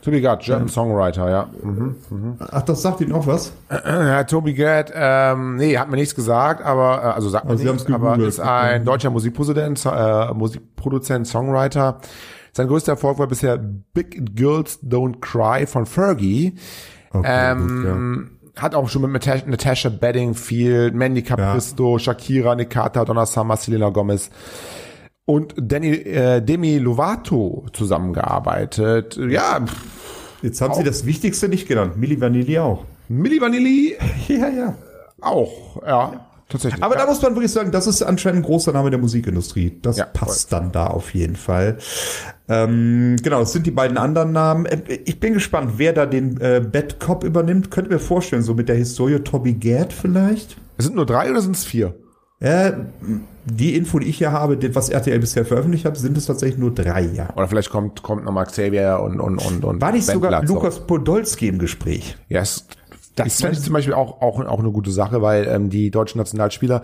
Toby 0.08 0.22
Gad, 0.22 0.41
German 0.41 0.70
Songwriter, 0.70 1.30
ja. 1.30 1.50
Mhm. 1.62 1.96
Ach, 2.39 2.62
das 2.62 2.82
sagt 2.82 3.02
Ihnen 3.02 3.12
auch 3.12 3.28
was? 3.28 3.52
Ja, 3.86 4.24
Toby 4.24 4.54
Gad, 4.54 4.93
ähm, 4.96 5.58
nee, 5.58 5.78
hat 5.78 5.89
mir 5.89 5.98
nichts 5.98 6.15
gesagt, 6.15 6.63
aber, 6.63 7.04
äh, 7.04 7.08
also 7.08 7.28
sagt 7.28 7.43
mir 7.43 7.52
Also 7.52 7.63
Sie 7.65 7.70
nichts, 7.70 7.91
aber 7.91 8.17
ist 8.20 8.39
ein 8.39 8.86
deutscher 8.86 9.10
Musikproduzent, 9.10 9.86
äh, 9.86 10.34
Musikproduzent, 10.34 11.28
Songwriter. 11.28 12.00
Sein 12.54 12.70
größter 12.70 12.93
Erfolg 12.93 13.20
war 13.20 13.28
bisher 13.28 13.58
Big 13.58 14.34
Girls 14.34 14.82
Don't 14.82 15.20
Cry 15.20 15.67
von 15.67 15.86
Fergie. 15.86 16.56
Okay, 17.12 17.28
Ähm, 17.30 18.32
Hat 18.56 18.76
auch 18.76 18.88
schon 18.88 19.12
mit 19.12 19.28
Natasha, 19.28 19.89
Bedingfield, 19.89 20.96
Mandy 20.96 21.22
Capristo, 21.22 22.00
Shakira, 22.00 22.56
Nikata, 22.56 23.04
Donna 23.04 23.26
Summer, 23.26 23.58
Selena 23.58 23.89
Gomez 23.89 24.30
und 25.26 25.54
Danny, 25.58 25.89
äh, 25.91 26.41
Demi 26.41 26.78
Lovato 26.78 27.65
zusammengearbeitet. 27.74 29.20
Ja, 29.30 29.60
pff, 29.63 29.96
Jetzt 30.41 30.62
haben 30.62 30.73
Sie 30.73 30.84
das 30.84 31.06
Wichtigste 31.06 31.50
nicht 31.50 31.67
genannt. 31.67 31.97
Milli 31.97 32.19
Vanilli 32.21 32.60
auch. 32.60 32.86
Milli 33.10 33.39
Vanilli 33.41 33.95
Ja, 34.28 34.50
ja. 34.50 34.76
auch, 35.21 35.82
ja, 35.86 36.28
tatsächlich. 36.50 36.84
Aber 36.84 36.95
ja. 36.95 37.02
da 37.02 37.08
muss 37.08 37.21
man 37.21 37.34
wirklich 37.36 37.52
sagen, 37.52 37.71
das 37.71 37.88
ist 37.88 38.02
anscheinend 38.04 38.41
ein 38.41 38.43
großer 38.45 38.71
Name 38.71 38.89
der 38.89 39.00
Musikindustrie. 39.00 39.78
Das 39.82 39.97
Ja, 39.97 40.06
passt 40.06 40.52
dann 40.52 40.71
da 40.71 40.88
auf 40.88 41.13
jeden 41.13 41.36
Fall. 41.36 41.78
Ähm, 42.50 43.15
genau, 43.23 43.41
es 43.41 43.52
sind 43.54 43.65
die 43.65 43.71
beiden 43.71 43.97
anderen 43.97 44.32
Namen. 44.32 44.65
Äh, 44.65 45.00
Ich 45.06 45.19
bin 45.19 45.34
gespannt, 45.34 45.73
wer 45.78 45.93
da 45.93 46.06
den 46.06 46.39
äh, 46.39 46.62
Bad 46.62 47.00
Cop 47.00 47.23
übernimmt. 47.23 47.71
Könnt 47.71 47.88
ihr 47.88 47.93
mir 47.93 48.00
vorstellen, 48.00 48.43
so 48.43 48.54
mit 48.54 48.69
der 48.69 48.76
Historie 48.76 49.19
Toby 49.19 49.54
Gad 49.54 49.91
vielleicht? 49.93 50.58
Es 50.78 50.86
sind 50.86 50.95
nur 50.95 51.06
drei 51.06 51.32
oder 51.32 51.41
sind 51.41 51.56
es 51.56 51.65
vier? 51.65 51.95
Äh, 52.39 52.73
die 53.45 53.76
Info, 53.76 53.97
die 53.97 54.08
ich 54.08 54.17
hier 54.17 54.32
habe, 54.32 54.58
was 54.76 54.89
RTL 54.89 55.19
bisher 55.19 55.45
veröffentlicht 55.45 55.86
hat, 55.86 55.97
sind 55.97 56.17
es 56.17 56.26
tatsächlich 56.28 56.60
nur 56.60 56.73
drei, 56.73 57.02
ja. 57.02 57.30
Oder 57.36 57.47
vielleicht 57.47 57.69
kommt, 57.69 58.04
kommt 58.04 58.26
nochmal 58.26 58.45
Xavier 58.45 59.00
und, 59.04 59.19
und, 59.19 59.39
und, 59.39 59.63
und 59.63 59.82
War 59.82 59.91
nicht 59.91 60.06
sogar 60.06 60.43
Lukas 60.43 60.86
Podolski 60.86 61.47
im 61.47 61.58
Gespräch? 61.58 62.15
Ja, 62.30 62.41
es, 62.41 62.67
Das 63.15 63.28
das 63.28 63.41
fände 63.41 63.58
ich 63.58 63.63
zum 63.63 63.73
Beispiel 63.73 63.93
auch, 63.93 64.21
auch, 64.21 64.39
auch 64.45 64.60
eine 64.60 64.71
gute 64.71 64.91
Sache, 64.91 65.21
weil 65.21 65.47
ähm, 65.47 65.69
die 65.71 65.89
deutschen 65.89 66.19
Nationalspieler 66.19 66.84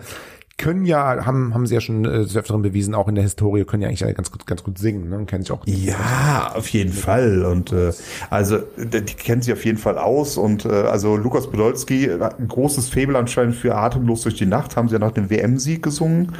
können 0.56 0.86
ja, 0.86 1.26
haben, 1.26 1.52
haben 1.52 1.66
sie 1.66 1.74
ja 1.74 1.80
schon 1.80 2.04
äh, 2.04 2.18
des 2.20 2.36
Öfteren 2.36 2.62
bewiesen, 2.62 2.94
auch 2.94 3.08
in 3.08 3.14
der 3.14 3.24
Historie, 3.24 3.64
können 3.64 3.82
ja 3.82 3.88
eigentlich 3.88 4.04
alle 4.04 4.14
ganz 4.14 4.30
gut, 4.30 4.46
ganz 4.46 4.62
gut 4.62 4.78
singen, 4.78 5.08
ne? 5.08 5.24
Kennen 5.26 5.42
sich 5.42 5.52
auch. 5.52 5.66
Ja, 5.66 6.52
auf 6.54 6.68
jeden 6.68 6.92
Fall. 6.92 7.44
Und 7.44 7.72
äh, 7.72 7.92
also 8.30 8.58
die 8.76 9.00
kennen 9.00 9.42
sich 9.42 9.52
auf 9.52 9.64
jeden 9.64 9.78
Fall 9.78 9.98
aus. 9.98 10.36
Und 10.36 10.64
äh, 10.64 10.68
also 10.68 11.16
Lukas 11.16 11.48
Podolski 11.48 12.08
hat 12.20 12.38
ein 12.38 12.48
großes 12.48 12.88
Faible 12.88 13.18
anscheinend 13.18 13.56
für 13.56 13.74
Atemlos 13.74 14.22
durch 14.22 14.36
die 14.36 14.46
Nacht, 14.46 14.76
haben 14.76 14.88
sie 14.88 14.94
ja 14.94 15.00
nach 15.00 15.12
dem 15.12 15.28
WM-Sieg 15.28 15.82
gesungen, 15.82 16.32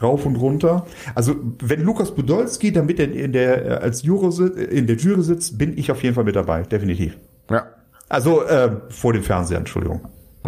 rauf 0.00 0.24
und 0.24 0.36
runter. 0.36 0.86
Also 1.14 1.36
wenn 1.60 1.82
Lukas 1.82 2.14
Podolski 2.14 2.72
damit 2.72 2.98
in, 2.98 3.12
in 3.12 3.32
der 3.32 3.66
äh, 3.66 3.74
als 3.74 4.02
Juro 4.02 4.30
in 4.46 4.86
der 4.86 4.96
Jury 4.96 5.22
sitzt, 5.22 5.58
bin 5.58 5.76
ich 5.76 5.90
auf 5.90 6.02
jeden 6.02 6.14
Fall 6.14 6.24
mit 6.24 6.36
dabei, 6.36 6.62
definitiv. 6.62 7.18
Ja. 7.50 7.66
Also 8.08 8.42
äh, 8.44 8.70
vor 8.88 9.12
dem 9.12 9.22
Fernseher, 9.22 9.58
Entschuldigung. 9.58 10.00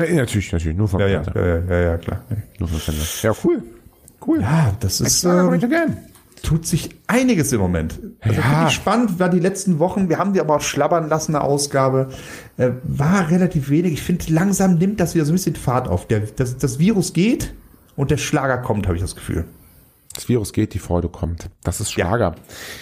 Ja 0.08 0.14
natürlich, 0.16 0.52
natürlich, 0.52 0.76
nur 0.76 0.88
von 0.88 1.00
Ja, 1.00 1.06
ja, 1.08 1.22
ja, 1.68 1.80
ja, 1.80 1.96
klar. 1.98 2.22
Nur 2.58 2.68
von 2.68 2.78
Fernseher. 2.78 3.30
Ja, 3.32 3.36
cool. 3.44 3.62
Cool. 4.26 4.40
Ja, 4.40 4.72
das 4.80 5.00
ist. 5.00 5.24
Ähm, 5.24 5.60
tut 6.42 6.66
sich 6.66 6.90
einiges 7.06 7.52
im 7.52 7.60
Moment. 7.60 7.98
Also 8.20 8.40
Ja. 8.40 8.70
spannend 8.70 9.18
war 9.18 9.28
die 9.28 9.40
letzten 9.40 9.78
Wochen. 9.78 10.08
Wir 10.08 10.18
haben 10.18 10.32
die 10.32 10.40
aber 10.40 10.56
auch 10.56 10.60
schlabbern 10.60 11.08
lassen, 11.08 11.34
eine 11.34 11.44
Ausgabe. 11.44 12.08
Äh, 12.56 12.70
war 12.82 13.30
relativ 13.30 13.68
wenig. 13.70 13.92
Ich 13.94 14.02
finde, 14.02 14.32
langsam 14.32 14.76
nimmt 14.76 15.00
das 15.00 15.14
wieder 15.14 15.24
so 15.24 15.32
ein 15.32 15.36
bisschen 15.36 15.56
Fahrt 15.56 15.88
auf. 15.88 16.06
Der, 16.06 16.20
das, 16.20 16.56
das 16.58 16.78
Virus 16.78 17.12
geht 17.12 17.52
und 17.96 18.10
der 18.10 18.16
Schlager 18.16 18.58
kommt, 18.58 18.86
habe 18.86 18.96
ich 18.96 19.02
das 19.02 19.14
Gefühl. 19.16 19.44
Das 20.20 20.28
Virus 20.28 20.52
geht, 20.52 20.74
die 20.74 20.78
Freude 20.78 21.08
kommt. 21.08 21.48
Das 21.64 21.80
ist 21.80 21.90
Schlager. 21.90 22.34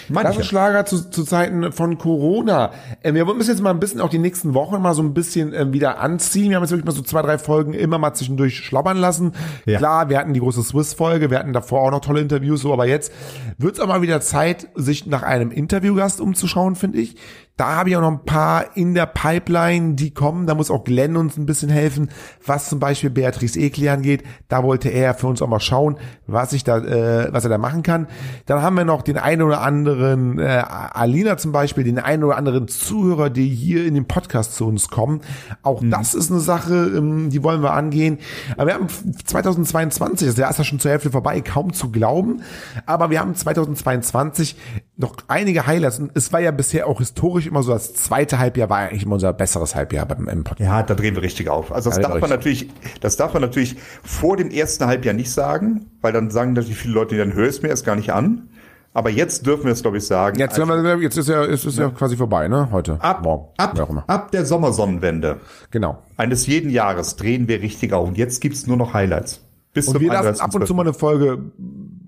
Manche. 0.09 0.27
Das 0.27 0.37
ist 0.39 0.47
Schlager 0.47 0.85
zu, 0.85 1.09
zu 1.09 1.23
Zeiten 1.23 1.71
von 1.71 1.97
Corona. 1.97 2.71
Ähm, 3.01 3.15
wir 3.15 3.23
müssen 3.23 3.51
jetzt 3.51 3.61
mal 3.61 3.69
ein 3.69 3.79
bisschen 3.79 4.01
auch 4.01 4.09
die 4.09 4.19
nächsten 4.19 4.53
Wochen 4.53 4.81
mal 4.81 4.93
so 4.93 5.01
ein 5.01 5.13
bisschen 5.13 5.53
ähm, 5.53 5.71
wieder 5.71 5.99
anziehen. 5.99 6.49
Wir 6.49 6.57
haben 6.57 6.63
jetzt 6.63 6.71
wirklich 6.71 6.85
mal 6.85 6.91
so 6.91 7.01
zwei, 7.01 7.21
drei 7.21 7.37
Folgen 7.37 7.73
immer 7.73 7.97
mal 7.97 8.13
zwischendurch 8.13 8.57
schlabbern 8.57 8.97
lassen. 8.97 9.31
Ja. 9.65 9.77
Klar, 9.77 10.09
wir 10.09 10.17
hatten 10.17 10.33
die 10.33 10.41
große 10.41 10.61
Swiss-Folge, 10.61 11.29
wir 11.29 11.39
hatten 11.39 11.53
davor 11.53 11.83
auch 11.83 11.91
noch 11.91 12.01
tolle 12.01 12.19
Interviews, 12.19 12.59
so, 12.59 12.73
aber 12.73 12.87
jetzt 12.87 13.13
wird 13.57 13.75
es 13.75 13.79
auch 13.79 13.87
mal 13.87 14.01
wieder 14.01 14.19
Zeit, 14.19 14.67
sich 14.75 15.05
nach 15.05 15.23
einem 15.23 15.51
Interviewgast 15.51 16.19
umzuschauen, 16.19 16.75
finde 16.75 16.99
ich. 16.99 17.15
Da 17.59 17.75
habe 17.75 17.89
ich 17.89 17.97
auch 17.97 18.01
noch 18.01 18.11
ein 18.11 18.23
paar 18.23 18.77
in 18.77 18.93
der 18.93 19.05
Pipeline, 19.05 19.95
die 19.95 20.13
kommen. 20.13 20.47
Da 20.47 20.55
muss 20.55 20.71
auch 20.71 20.85
Glenn 20.85 21.17
uns 21.17 21.35
ein 21.35 21.45
bisschen 21.45 21.67
helfen, 21.67 22.09
was 22.45 22.69
zum 22.69 22.79
Beispiel 22.79 23.09
Beatrice 23.09 23.59
Egli 23.59 23.89
angeht. 23.89 24.23
Da 24.47 24.63
wollte 24.63 24.87
er 24.87 25.13
für 25.13 25.27
uns 25.27 25.41
auch 25.41 25.49
mal 25.49 25.59
schauen, 25.59 25.97
was 26.25 26.53
ich 26.53 26.63
da, 26.63 26.77
äh, 26.77 27.27
was 27.33 27.43
er 27.43 27.49
da 27.49 27.57
machen 27.57 27.83
kann. 27.83 28.07
Dann 28.45 28.61
haben 28.61 28.77
wir 28.77 28.85
noch 28.85 29.01
den 29.01 29.17
einen 29.17 29.41
oder 29.41 29.59
anderen, 29.59 30.39
äh, 30.39 30.63
Alina 30.69 31.35
zum 31.35 31.51
Beispiel, 31.51 31.83
den 31.83 31.99
einen 31.99 32.23
oder 32.23 32.37
anderen 32.37 32.69
Zuhörer, 32.69 33.29
die 33.29 33.49
hier 33.49 33.85
in 33.85 33.93
den 33.93 34.07
Podcast 34.07 34.55
zu 34.55 34.65
uns 34.65 34.87
kommen. 34.87 35.19
Auch 35.61 35.81
das 35.83 36.13
ist 36.13 36.31
eine 36.31 36.39
Sache, 36.39 36.73
ähm, 36.95 37.29
die 37.29 37.43
wollen 37.43 37.61
wir 37.61 37.73
angehen. 37.73 38.19
Aber 38.55 38.67
wir 38.67 38.75
haben 38.75 38.87
2022, 38.87 40.29
das 40.29 40.37
Jahr 40.37 40.49
ist 40.49 40.59
ja 40.59 40.63
schon 40.63 40.79
zur 40.79 40.91
Hälfte 40.91 41.11
vorbei, 41.11 41.41
kaum 41.41 41.73
zu 41.73 41.91
glauben. 41.91 42.41
Aber 42.85 43.09
wir 43.09 43.19
haben 43.19 43.35
2022 43.35 44.55
noch 44.99 45.15
einige 45.29 45.65
Highlights. 45.65 45.97
Und 45.99 46.11
es 46.13 46.31
war 46.33 46.41
ja 46.41 46.51
bisher 46.51 46.85
auch 46.85 46.99
historisch 46.99 47.47
immer 47.47 47.63
so, 47.63 47.71
das 47.71 47.93
zweite 47.93 48.37
Halbjahr 48.37 48.69
war 48.69 48.77
eigentlich 48.79 49.03
immer 49.03 49.13
unser 49.13 49.31
besseres 49.33 49.73
Halbjahr 49.73 50.05
beim 50.05 50.27
im 50.27 50.43
Podcast. 50.43 50.69
Ja, 50.69 50.83
da 50.83 50.93
drehen 50.93 51.15
wir 51.15 51.21
richtig 51.23 51.47
auf. 51.49 51.71
Also 51.71 51.89
das 51.89 51.97
Ja, 51.97 52.03
darf 52.03 52.19
man 52.21 52.31
richtig. 52.31 52.67
natürlich, 52.67 52.99
das 52.99 53.15
darf 53.15 53.33
man 53.33 53.41
natürlich 53.41 53.77
vor 54.03 54.35
dem 54.35 54.51
ersten 54.51 54.85
Halbjahr 54.85 55.13
nicht 55.15 55.31
sagen, 55.31 55.85
weil 56.01 56.11
dann 56.11 56.29
sagen 56.31 56.53
natürlich 56.53 56.77
viele 56.77 56.93
Leute, 56.93 57.17
dann 57.17 57.33
hör 57.33 57.47
es 57.47 57.61
mir 57.61 57.69
erst 57.69 57.85
gar 57.85 57.95
nicht 57.95 58.11
an. 58.11 58.49
Aber 58.91 59.09
jetzt 59.09 59.45
dürfen 59.45 59.65
wir 59.65 59.71
es, 59.71 59.83
glaube 59.83 59.97
ich, 59.99 60.05
sagen. 60.05 60.37
Jetzt, 60.39 60.59
haben 60.59 60.67
wir, 60.83 60.97
jetzt 60.97 61.15
ist 61.15 61.29
ja, 61.29 61.43
ist, 61.43 61.63
ist 61.63 61.77
ja 61.77 61.89
quasi 61.89 62.17
vorbei, 62.17 62.47
ne? 62.47 62.69
Heute. 62.71 62.97
ab, 63.01 63.23
Morgen. 63.23 63.45
Ab, 63.57 64.03
ab 64.07 64.31
der 64.31 64.45
Sommersonnenwende 64.45 65.37
Genau. 65.71 65.99
eines 66.17 66.47
jeden 66.47 66.71
Jahres 66.71 67.15
drehen 67.15 67.47
wir 67.47 67.61
richtig 67.61 67.93
auf. 67.93 68.07
Und 68.07 68.17
jetzt 68.17 68.41
gibt's 68.41 68.67
nur 68.67 68.77
noch 68.77 68.93
Highlights. 68.93 69.41
Bis 69.73 69.87
Und 69.87 69.99
wir 69.99 70.11
lassen 70.11 70.41
ab 70.41 70.53
und 70.55 70.65
zu 70.65 70.73
31.12.. 70.73 70.75
mal 70.75 70.81
eine 70.81 70.93
Folge, 70.93 71.37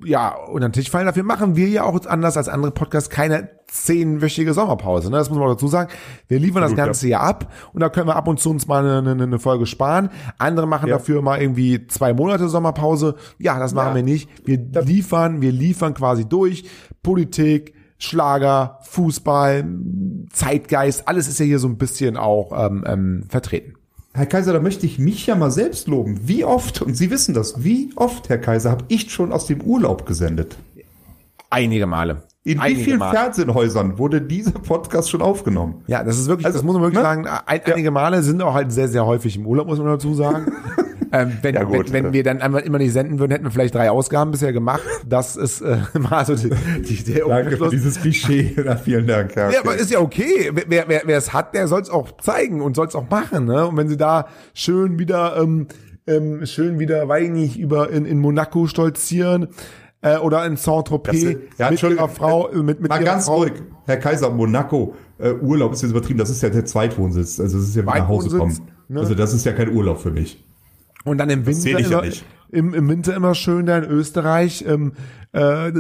ja, 0.04 0.36
unter 0.36 0.70
den 0.70 0.74
Tisch 0.74 0.90
fallen. 0.90 1.06
Dafür 1.06 1.24
machen 1.24 1.56
wir 1.56 1.68
ja 1.68 1.84
auch 1.84 2.06
anders 2.06 2.38
als 2.38 2.50
andere 2.50 2.72
Podcasts 2.72 3.10
keine 3.10 3.50
zehnwöchige 3.68 4.54
Sommerpause. 4.54 5.10
Ne? 5.10 5.18
Das 5.18 5.30
muss 5.30 5.40
man 5.40 5.48
dazu 5.48 5.68
sagen. 5.68 5.90
Wir 6.28 6.40
liefern 6.40 6.62
das 6.62 6.72
Gut, 6.72 6.78
ja. 6.80 6.86
ganze 6.86 7.08
Jahr 7.08 7.24
ab 7.24 7.52
und 7.74 7.80
da 7.80 7.90
können 7.90 8.08
wir 8.08 8.16
ab 8.16 8.28
und 8.28 8.40
zu 8.40 8.50
uns 8.50 8.68
mal 8.68 8.86
eine, 8.86 9.12
eine, 9.12 9.24
eine 9.24 9.40
Folge 9.40 9.66
sparen. 9.66 10.10
Andere 10.38 10.68
machen 10.68 10.90
Ja. 10.90 10.98
dafür 10.98 11.22
mal 11.22 11.42
irgendwie 11.42 11.88
zwei 11.88 12.14
Monate 12.14 12.50
Sommerpause. 12.50 13.16
Ja, 13.38 13.60
das 13.60 13.74
machen 13.74 13.90
Ja. 13.90 13.96
wir 13.96 14.04
nicht. 14.04 14.30
Wir 14.46 14.58
liefern, 14.82 15.42
wir 15.42 15.52
liefern 15.52 15.94
quasi 15.94 16.28
durch. 16.28 16.66
Politik, 17.04 17.74
Schlager, 17.98 18.80
Fußball, 18.82 19.64
Zeitgeist, 20.34 21.08
alles 21.08 21.28
ist 21.28 21.40
ja 21.40 21.46
hier 21.46 21.60
so 21.60 21.68
ein 21.68 21.78
bisschen 21.78 22.18
auch 22.18 22.52
ähm, 22.66 22.84
ähm, 22.88 23.24
vertreten. 23.30 23.76
Herr 24.14 24.26
Kaiser, 24.26 24.52
da 24.52 24.60
möchte 24.60 24.86
ich 24.86 25.00
mich 25.00 25.26
ja 25.28 25.36
mal 25.36 25.52
selbst 25.52 25.88
loben. 25.88 26.20
Wie 26.28 26.44
oft, 26.44 26.82
und 26.82 26.96
Sie 26.96 27.10
wissen 27.12 27.34
das, 27.34 27.64
wie 27.64 27.92
oft, 27.96 28.28
Herr 28.28 28.38
Kaiser, 28.40 28.72
habe 28.72 28.84
ich 28.90 29.10
schon 29.12 29.32
aus 29.32 29.46
dem 29.48 29.62
Urlaub 29.62 30.06
gesendet? 30.06 30.58
Einige 31.50 31.86
Male. 31.86 32.24
In 32.44 32.58
wie 32.58 32.62
Einige 32.62 32.84
vielen 32.84 33.00
Male. 33.00 33.18
Fernsehhäusern 33.18 33.98
wurde 33.98 34.22
dieser 34.22 34.52
Podcast 34.52 35.10
schon 35.10 35.22
aufgenommen? 35.22 35.84
Ja, 35.88 36.04
das 36.04 36.18
ist 36.20 36.28
wirklich, 36.28 36.46
Also, 36.46 36.58
das 36.58 36.66
muss 36.66 36.74
man 36.74 36.84
wirklich 36.84 36.98
ne? 36.98 37.04
sagen, 37.04 37.28
ein, 37.28 37.62
einige 37.64 37.92
Male 37.92 38.22
sind 38.22 38.42
auch 38.42 38.54
halt 38.54 38.74
sehr, 38.74 38.90
sehr 38.90 39.06
häufig 39.06 39.38
im 39.38 39.46
Urlaub, 39.46 39.68
muss 39.68 39.78
man 39.78 39.88
dazu 39.88 40.14
sagen. 40.14 40.52
ähm, 41.14 41.38
wenn, 41.42 41.56
Ja, 41.56 41.64
gut. 41.64 41.92
wenn, 41.94 42.06
wenn 42.06 42.14
wir 42.14 42.24
dann 42.24 42.42
einmal 42.42 42.62
immer 42.62 42.78
nicht 42.78 42.94
senden 42.94 43.20
würden, 43.20 43.32
hätten 43.32 43.44
wir 43.46 43.52
vielleicht 43.52 43.76
drei 43.76 43.90
Ausgaben 43.92 44.32
bisher 44.32 44.54
gemacht. 44.54 44.82
Das 45.08 45.36
ist 45.36 45.62
äh, 45.62 45.78
mal 46.00 46.26
so 46.26 46.36
die, 46.36 46.50
die, 46.84 47.04
der 47.14 47.26
Danke 47.28 47.58
für 47.58 47.70
dieses 47.70 48.00
Klischee. 48.02 48.56
Na, 48.66 48.76
vielen 48.78 49.08
Dank. 49.08 49.36
Ja, 49.36 49.50
Ja, 49.52 49.60
aber 49.62 49.76
ist 49.76 49.92
ja 49.92 50.00
okay. 50.00 50.52
Wer, 50.68 50.86
wer, 50.88 51.02
wer 51.06 51.18
es 51.18 51.34
hat, 51.34 51.54
der 51.54 51.68
soll 51.68 51.82
es 51.82 51.90
auch 51.90 52.18
zeigen 52.22 52.62
und 52.62 52.76
soll 52.76 52.88
es 52.88 52.96
auch 52.96 53.10
machen. 53.10 53.46
Ne? 53.46 53.68
Und 53.68 53.78
wenn 53.78 53.88
sie 53.90 53.98
da 53.98 54.28
schön 54.54 55.00
wieder, 55.00 55.38
ähm, 55.42 55.68
ähm, 56.08 56.46
schön 56.46 56.80
wieder, 56.80 57.08
weiß 57.08 57.26
ich 57.26 57.30
nicht, 57.32 57.60
über 57.60 57.90
in, 57.92 58.06
in 58.06 58.20
Monaco 58.20 58.66
stolzieren 58.68 59.50
äh, 60.02 60.18
oder 60.18 60.46
in 60.46 60.58
Saint-Tropez 60.58 61.24
Das- 61.24 61.36
ja, 61.60 61.70
mit 61.70 61.84
ihrer 61.84 62.10
Frau, 62.10 62.50
äh, 62.50 62.56
mit, 62.58 62.80
mit 62.82 62.90
Mal 62.90 63.02
ihrer 63.02 63.06
ganz 63.12 63.26
Frau. 63.26 63.38
ruhig. 63.42 63.54
Herr 63.86 63.98
Kaiser, 63.98 64.30
Monaco, 64.32 64.96
äh, 65.20 65.32
Urlaub 65.34 65.74
ist 65.74 65.82
jetzt 65.84 65.92
übertrieben. 65.92 66.18
Das 66.20 66.30
ist 66.30 66.42
ja 66.42 66.50
der 66.50 66.66
Zweitwohnsitz. 66.66 67.40
Also 67.40 67.58
das 67.60 67.68
ist 67.68 67.76
ja 67.76 67.84
wie 67.84 68.00
nach 68.00 68.08
Hause 68.08 68.36
kommen. 68.38 68.58
ne? 68.88 69.00
Also 69.00 69.14
das 69.14 69.34
ist 69.34 69.46
ja 69.46 69.52
kein 69.54 69.70
Urlaub 69.76 70.00
für 70.00 70.12
mich. 70.12 70.44
Und 71.04 71.18
dann 71.18 71.30
im 71.30 71.46
Winter 71.46 71.70
ja 71.70 71.78
immer, 71.80 72.02
nicht. 72.02 72.26
im, 72.50 72.74
im 72.74 72.90
Winter 72.90 73.16
immer 73.16 73.36
schön 73.36 73.66
da 73.66 73.80
in 73.80 73.86
Österreich. 73.86 74.64
Ähm, 74.68 74.94
äh, 75.34 75.72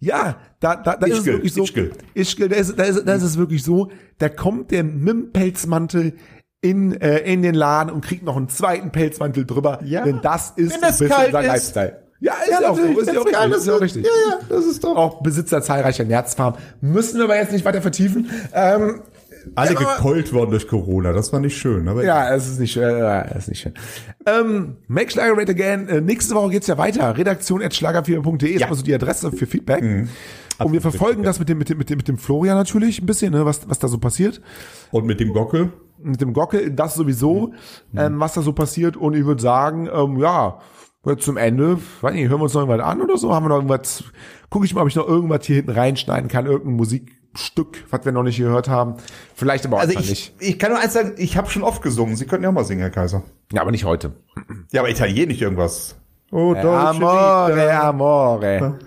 ja, 0.00 0.36
da, 0.60 0.76
da, 0.76 0.96
da 0.96 1.06
ist 1.06 1.18
es 1.18 1.26
wirklich 1.26 1.54
so. 1.54 1.62
Ischgl. 1.62 1.92
Ischgl, 2.14 2.48
da 2.48 2.56
ist, 2.56 2.78
da 2.78 2.84
ist, 2.84 3.04
da 3.06 3.14
ist 3.14 3.22
es 3.22 3.38
wirklich 3.38 3.62
so. 3.62 3.90
Da 4.18 4.28
kommt 4.28 4.70
der 4.70 4.84
mit 4.84 5.08
dem 5.08 5.32
Pelzmantel 5.32 6.14
in, 6.60 6.92
äh, 7.00 7.18
in 7.20 7.42
den 7.42 7.54
Laden 7.54 7.92
und 7.92 8.04
kriegt 8.04 8.24
noch 8.24 8.36
einen 8.36 8.48
zweiten 8.48 8.90
Pelzmantel 8.90 9.46
drüber. 9.46 9.80
Ja. 9.84 10.04
Denn 10.04 10.20
das 10.22 10.52
ist 10.56 10.74
ein 10.74 10.80
bisschen 10.80 11.08
sein 11.08 11.26
ist. 11.26 11.32
Lifestyle. 11.32 12.02
Ja, 12.18 12.32
ist 12.42 12.60
ja, 12.60 12.70
auch 12.70 12.76
so. 12.76 12.82
Ist 12.82 13.12
ja 13.12 13.20
auch 13.20 13.26
richtig. 13.26 13.56
Ist 13.56 13.66
ja 13.66 13.74
auch 13.74 13.80
richtig. 13.80 14.04
Ja, 14.04 14.30
ja, 14.30 14.38
das 14.48 14.64
ist 14.64 14.82
doch. 14.82 14.96
Auch 14.96 15.22
Besitzer 15.22 15.60
zahlreicher 15.62 16.04
Nerzfarmen. 16.04 16.58
Müssen 16.80 17.18
wir 17.18 17.24
aber 17.24 17.36
jetzt 17.36 17.52
nicht 17.52 17.64
weiter 17.64 17.82
vertiefen. 17.82 18.30
Ähm, 18.54 19.02
Alle 19.54 19.74
ja, 19.74 19.78
gekeult 19.78 20.32
worden 20.32 20.50
durch 20.50 20.66
Corona. 20.68 21.12
Das 21.12 21.32
war 21.32 21.40
nicht 21.40 21.56
schön. 21.56 21.88
Aber 21.88 22.04
Ja, 22.04 22.34
es 22.34 22.48
ist 22.48 22.58
nicht 22.60 22.72
schön. 22.72 22.98
Ja, 22.98 23.22
es 23.22 23.44
ist 23.44 23.48
nicht 23.48 23.60
schön. 23.60 23.74
Ähm, 24.26 24.76
Make 24.88 25.10
Schlager 25.10 25.34
Great 25.34 25.50
Again. 25.50 25.88
Äh, 25.88 26.00
nächste 26.00 26.34
Woche 26.34 26.50
geht's 26.50 26.66
ja 26.66 26.76
weiter. 26.78 27.16
Redaktion 27.16 27.62
at 27.62 27.72
schlager4.de 27.72 28.48
ist 28.50 28.60
Ja. 28.60 28.66
immer 28.66 28.76
so 28.76 28.82
die 28.82 28.94
Adresse 28.94 29.30
für 29.32 29.46
Feedback. 29.46 29.82
Und 30.58 30.72
wir 30.72 30.80
verfolgen 30.80 31.22
das 31.22 31.38
mit 31.38 31.48
dem, 31.48 31.58
mit 31.58 31.68
dem, 31.68 31.78
mit 31.78 31.90
dem, 31.90 31.98
mit 31.98 32.08
dem 32.08 32.18
Florian 32.18 32.56
natürlich 32.56 33.00
ein 33.02 33.06
bisschen, 33.06 33.32
ne, 33.32 33.44
was, 33.44 33.68
was 33.68 33.78
da 33.78 33.88
so 33.88 33.98
passiert. 33.98 34.40
Und 34.90 35.04
mit 35.06 35.20
dem 35.20 35.32
Gockel? 35.32 35.72
Mit 36.02 36.20
dem 36.20 36.32
Gockel, 36.32 36.70
das 36.70 36.94
sowieso, 36.94 37.52
ähm, 37.94 38.20
was 38.20 38.34
da 38.34 38.42
so 38.42 38.52
passiert. 38.52 38.96
Und 38.96 39.14
ich 39.14 39.24
würde 39.26 39.42
sagen, 39.42 39.88
ähm, 39.92 40.18
ja, 40.18 40.58
jetzt 41.06 41.24
zum 41.24 41.36
Ende, 41.36 41.78
weiß 42.00 42.14
nicht, 42.14 42.28
hören 42.28 42.40
wir 42.40 42.44
uns 42.44 42.54
noch 42.54 42.62
irgendwas 42.62 42.86
an 42.86 43.00
oder 43.00 43.16
so? 43.16 43.34
Haben 43.34 43.44
wir 43.44 43.48
noch 43.50 43.56
irgendwas, 43.56 44.04
gucke 44.50 44.64
ich 44.66 44.74
mal, 44.74 44.82
ob 44.82 44.88
ich 44.88 44.96
noch 44.96 45.06
irgendwas 45.06 45.44
hier 45.46 45.56
hinten 45.56 45.70
reinschneiden 45.72 46.28
kann, 46.28 46.46
irgendein 46.46 46.76
Musikstück, 47.40 47.84
was 47.90 48.04
wir 48.04 48.12
noch 48.12 48.22
nicht 48.22 48.38
gehört 48.38 48.68
haben. 48.68 48.94
Vielleicht 49.34 49.66
aber 49.66 49.76
auch 49.76 49.80
Also 49.80 49.98
ich, 49.98 50.08
nicht. 50.10 50.34
ich 50.40 50.58
kann 50.58 50.70
nur 50.72 50.80
eins 50.80 50.94
sagen, 50.94 51.12
ich 51.18 51.36
habe 51.36 51.50
schon 51.50 51.62
oft 51.62 51.82
gesungen. 51.82 52.16
Sie 52.16 52.24
könnten 52.26 52.44
ja 52.44 52.48
auch 52.48 52.54
mal 52.54 52.64
singen, 52.64 52.80
Herr 52.80 52.90
Kaiser. 52.90 53.22
Ja, 53.52 53.60
aber 53.62 53.70
nicht 53.70 53.84
heute. 53.84 54.12
Ja, 54.72 54.80
aber 54.80 54.90
italienisch 54.90 55.40
irgendwas. 55.40 55.96
Oh, 56.32 56.54
Amore, 56.54 57.72
amore. 57.80 58.78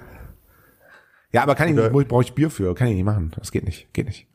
Ja, 1.31 1.43
aber 1.43 1.53
kann 1.55 1.69
ich 1.69 1.75
nicht, 1.75 2.07
brauche 2.07 2.23
ich 2.23 2.33
Bier 2.33 2.49
für, 2.49 2.73
kann 2.73 2.87
ich 2.87 2.95
nicht 2.95 3.03
machen. 3.05 3.31
Das 3.37 3.51
geht 3.51 3.63
nicht, 3.65 3.93
geht 3.93 4.07
nicht. 4.07 4.27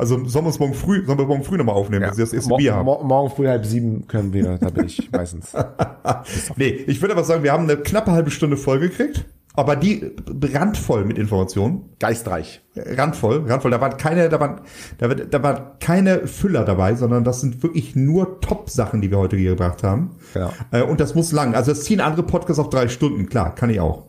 Also 0.00 0.14
sollen 0.26 0.44
wir 0.44 0.48
uns 0.48 0.60
morgen 0.60 0.74
früh, 0.74 1.04
sollen 1.04 1.18
wir 1.18 1.26
morgen 1.26 1.42
früh 1.42 1.56
nochmal 1.56 1.74
aufnehmen, 1.74 2.02
wenn 2.06 2.14
Sie 2.14 2.20
das 2.22 2.32
erste 2.32 2.48
Mo- 2.50 2.56
Bier 2.58 2.76
haben? 2.76 2.84
mo- 2.84 3.02
morgen 3.02 3.34
früh 3.34 3.48
halb 3.48 3.66
sieben 3.66 4.06
können 4.06 4.32
wir, 4.32 4.56
da 4.58 4.70
bin 4.70 4.86
ich 4.86 5.10
meistens. 5.10 5.52
Nee, 6.56 6.68
ich 6.86 7.00
würde 7.02 7.14
aber 7.14 7.24
sagen, 7.24 7.42
wir 7.42 7.52
haben 7.52 7.64
eine 7.64 7.76
knappe 7.76 8.12
halbe 8.12 8.30
Stunde 8.30 8.56
voll 8.56 8.78
gekriegt, 8.78 9.24
aber 9.58 9.74
die 9.74 10.12
randvoll 10.54 11.04
mit 11.04 11.18
Informationen. 11.18 11.90
Geistreich. 11.98 12.60
Randvoll, 12.76 13.44
randvoll. 13.48 13.72
Da 13.72 13.80
waren 13.80 13.96
keine, 13.96 14.28
da 14.28 14.38
waren, 14.38 14.60
da, 14.98 15.08
da 15.08 15.42
waren 15.42 15.78
keine 15.80 16.28
Füller 16.28 16.64
dabei, 16.64 16.94
sondern 16.94 17.24
das 17.24 17.40
sind 17.40 17.60
wirklich 17.64 17.96
nur 17.96 18.40
Top-Sachen, 18.40 19.00
die 19.00 19.10
wir 19.10 19.18
heute 19.18 19.36
hier 19.36 19.50
gebracht 19.50 19.82
haben. 19.82 20.12
Genau. 20.32 20.52
Äh, 20.70 20.82
und 20.82 21.00
das 21.00 21.16
muss 21.16 21.32
lang. 21.32 21.56
Also 21.56 21.72
das 21.72 21.82
ziehen 21.82 22.00
andere 22.00 22.22
Podcasts 22.22 22.60
auf 22.60 22.70
drei 22.70 22.86
Stunden. 22.86 23.28
Klar, 23.28 23.52
kann 23.56 23.68
ich 23.68 23.80
auch. 23.80 24.07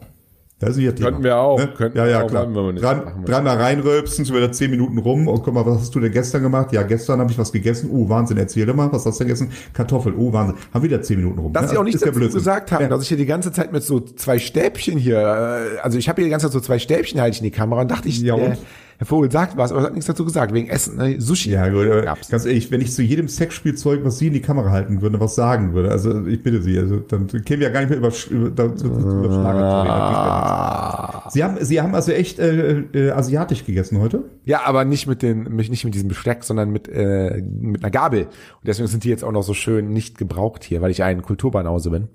Das 0.59 0.71
ist 0.71 0.79
ihr 0.79 0.93
Thema. 0.93 1.09
Könnten 1.09 1.23
wir 1.23 1.37
auch. 1.37 1.57
Könnten 1.75 1.97
ja, 1.97 2.05
ja, 2.05 2.21
auch, 2.21 2.27
klar. 2.27 2.53
wir 2.53 2.73
nicht. 2.73 2.83
Wir 2.83 3.13
dreimal 3.25 3.55
reinrülpsen, 3.55 4.25
sind 4.25 4.35
wieder 4.35 4.51
zehn 4.51 4.69
Minuten 4.69 4.97
rum. 4.97 5.29
Und 5.29 5.41
guck 5.41 5.53
mal, 5.53 5.65
was 5.65 5.79
hast 5.79 5.95
du 5.95 6.01
denn 6.01 6.11
gestern 6.11 6.43
gemacht? 6.43 6.73
Ja, 6.73 6.83
gestern 6.83 7.21
habe 7.21 7.31
ich 7.31 7.37
was 7.37 7.53
gegessen. 7.53 7.89
Oh, 7.93 8.09
Wahnsinn, 8.09 8.37
erzähl 8.37 8.65
mal, 8.73 8.91
was 8.91 9.05
hast 9.05 9.21
du 9.21 9.23
gegessen? 9.23 9.51
Kartoffeln. 9.71 10.15
Oh, 10.17 10.33
Wahnsinn. 10.33 10.57
Haben 10.73 10.83
wieder 10.83 11.01
zehn 11.01 11.17
Minuten 11.17 11.39
rum. 11.39 11.53
Dass 11.53 11.63
ne? 11.63 11.69
Sie 11.69 11.77
auch 11.77 11.83
nichts 11.83 12.01
Ist 12.01 12.05
ja 12.05 12.07
dazu 12.07 12.19
Blödsinn. 12.19 12.39
gesagt 12.39 12.71
haben, 12.73 12.81
Ja. 12.83 12.89
dass 12.89 13.01
ich 13.03 13.07
hier 13.07 13.17
die 13.17 13.25
ganze 13.25 13.53
Zeit 13.53 13.71
mit 13.71 13.83
so 13.83 14.01
zwei 14.01 14.37
Stäbchen 14.37 14.97
hier, 14.97 15.17
äh, 15.19 15.79
also 15.79 15.97
ich 15.97 16.09
habe 16.09 16.17
hier 16.17 16.25
die 16.25 16.31
ganze 16.31 16.47
Zeit 16.47 16.53
so 16.53 16.59
zwei 16.59 16.77
Stäbchen 16.77 17.21
halte 17.21 17.35
ich 17.35 17.39
in 17.39 17.45
die 17.45 17.51
Kamera 17.51 17.81
und 17.81 17.89
dachte 17.91 18.09
ich, 18.09 18.19
Ja, 18.19 18.35
äh, 18.35 18.41
und? 18.41 18.57
Herr 18.99 19.07
Vogel 19.07 19.31
sagt 19.31 19.55
was, 19.55 19.71
aber 19.71 19.79
er 19.81 19.85
hat 19.85 19.93
nichts 19.93 20.07
dazu 20.07 20.25
gesagt, 20.25 20.53
wegen 20.53 20.67
Essen, 20.67 20.97
ne? 20.97 21.21
Sushi. 21.21 21.51
Ja, 21.51 21.69
gut, 21.69 21.85
aber 21.85 22.01
Gab's. 22.01 22.27
ganz 22.29 22.45
ehrlich, 22.45 22.69
wenn 22.69 22.81
ich 22.81 22.91
zu 22.93 23.01
jedem 23.01 23.29
Sexspielzeug, 23.29 24.03
was 24.03 24.17
Sie 24.17 24.27
in 24.27 24.33
die 24.33 24.41
Kamera 24.41 24.71
halten 24.71 25.01
würde, 25.01 25.19
was 25.21 25.35
sagen 25.35 25.73
würde, 25.73 25.89
also 25.89 26.25
ich 26.27 26.43
bitte 26.43 26.62
Sie, 26.62 26.77
also 26.77 26.97
dann 26.97 27.27
kämen 27.27 27.62
wir 27.62 27.67
ja 27.67 27.69
gar 27.69 27.79
nicht 27.79 27.89
mehr 27.89 27.97
über, 27.99 28.09
über, 28.29 28.75
zu- 28.75 28.88
über 28.88 29.31
Schlager. 29.31 31.29
Sie 31.31 31.43
haben, 31.43 31.57
Sie 31.63 31.81
haben 31.81 31.95
also 31.95 32.12
echt 32.12 32.39
äh, 32.39 32.79
äh, 32.93 33.12
asiatisch 33.12 33.65
gegessen 33.65 33.99
heute? 33.99 34.23
Ja, 34.43 34.62
aber 34.65 34.83
nicht 34.85 35.07
mit 35.07 35.21
den, 35.21 35.43
nicht 35.43 35.85
mit 35.85 35.93
diesem 35.93 36.09
Besteck, 36.09 36.43
sondern 36.43 36.69
mit 36.71 36.88
äh, 36.89 37.41
mit 37.41 37.83
einer 37.83 37.91
Gabel. 37.91 38.23
Und 38.23 38.67
deswegen 38.67 38.88
sind 38.88 39.03
die 39.03 39.09
jetzt 39.09 39.23
auch 39.23 39.31
noch 39.31 39.43
so 39.43 39.53
schön 39.53 39.89
nicht 39.93 40.17
gebraucht 40.17 40.63
hier, 40.63 40.81
weil 40.81 40.91
ich 40.91 41.03
ein 41.03 41.21
Kulturbanause 41.21 41.89
bin. 41.89 42.07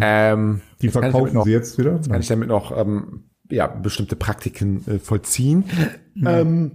Ähm, 0.00 0.60
Die 0.80 0.88
verkaufen 0.88 1.42
Sie 1.42 1.50
jetzt 1.50 1.76
wieder? 1.78 1.98
kann 2.08 2.20
ich 2.20 2.28
damit 2.28 2.48
noch 2.48 2.76
ähm, 2.76 3.24
ja 3.50 3.66
bestimmte 3.66 4.16
Praktiken 4.16 4.84
äh, 4.88 4.98
vollziehen. 4.98 5.64
Ähm, 6.24 6.70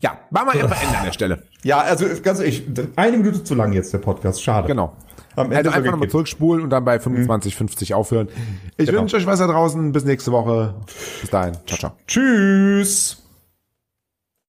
ja, 0.00 0.18
machen 0.30 0.48
wir 0.52 0.64
einfach 0.64 0.82
Ende 0.86 0.98
an 0.98 1.04
der 1.06 1.12
Stelle. 1.12 1.42
Ja, 1.62 1.80
also 1.80 2.06
ganz 2.22 2.38
ehrlich, 2.40 2.64
eine 2.96 3.16
Minute 3.16 3.42
zu 3.44 3.54
lang 3.54 3.72
jetzt 3.72 3.92
der 3.92 3.98
Podcast, 3.98 4.42
schade. 4.42 4.66
Genau. 4.68 4.96
Am 5.36 5.46
Ende 5.46 5.56
Also 5.56 5.70
einfach 5.70 5.90
nochmal 5.92 6.08
zurückspulen 6.10 6.62
und 6.62 6.70
dann 6.70 6.84
bei 6.84 7.00
25, 7.00 7.56
50 7.56 7.94
aufhören. 7.94 8.28
Ich 8.76 8.86
Genau. 8.86 9.00
wünsche 9.00 9.16
euch 9.16 9.26
was 9.26 9.40
da 9.40 9.46
draußen. 9.48 9.90
Bis 9.92 10.04
nächste 10.04 10.30
Woche. 10.30 10.74
Bis 11.20 11.30
dahin. 11.30 11.54
Ciao, 11.66 11.78
ciao. 11.78 11.92
Tschüss! 12.06 13.23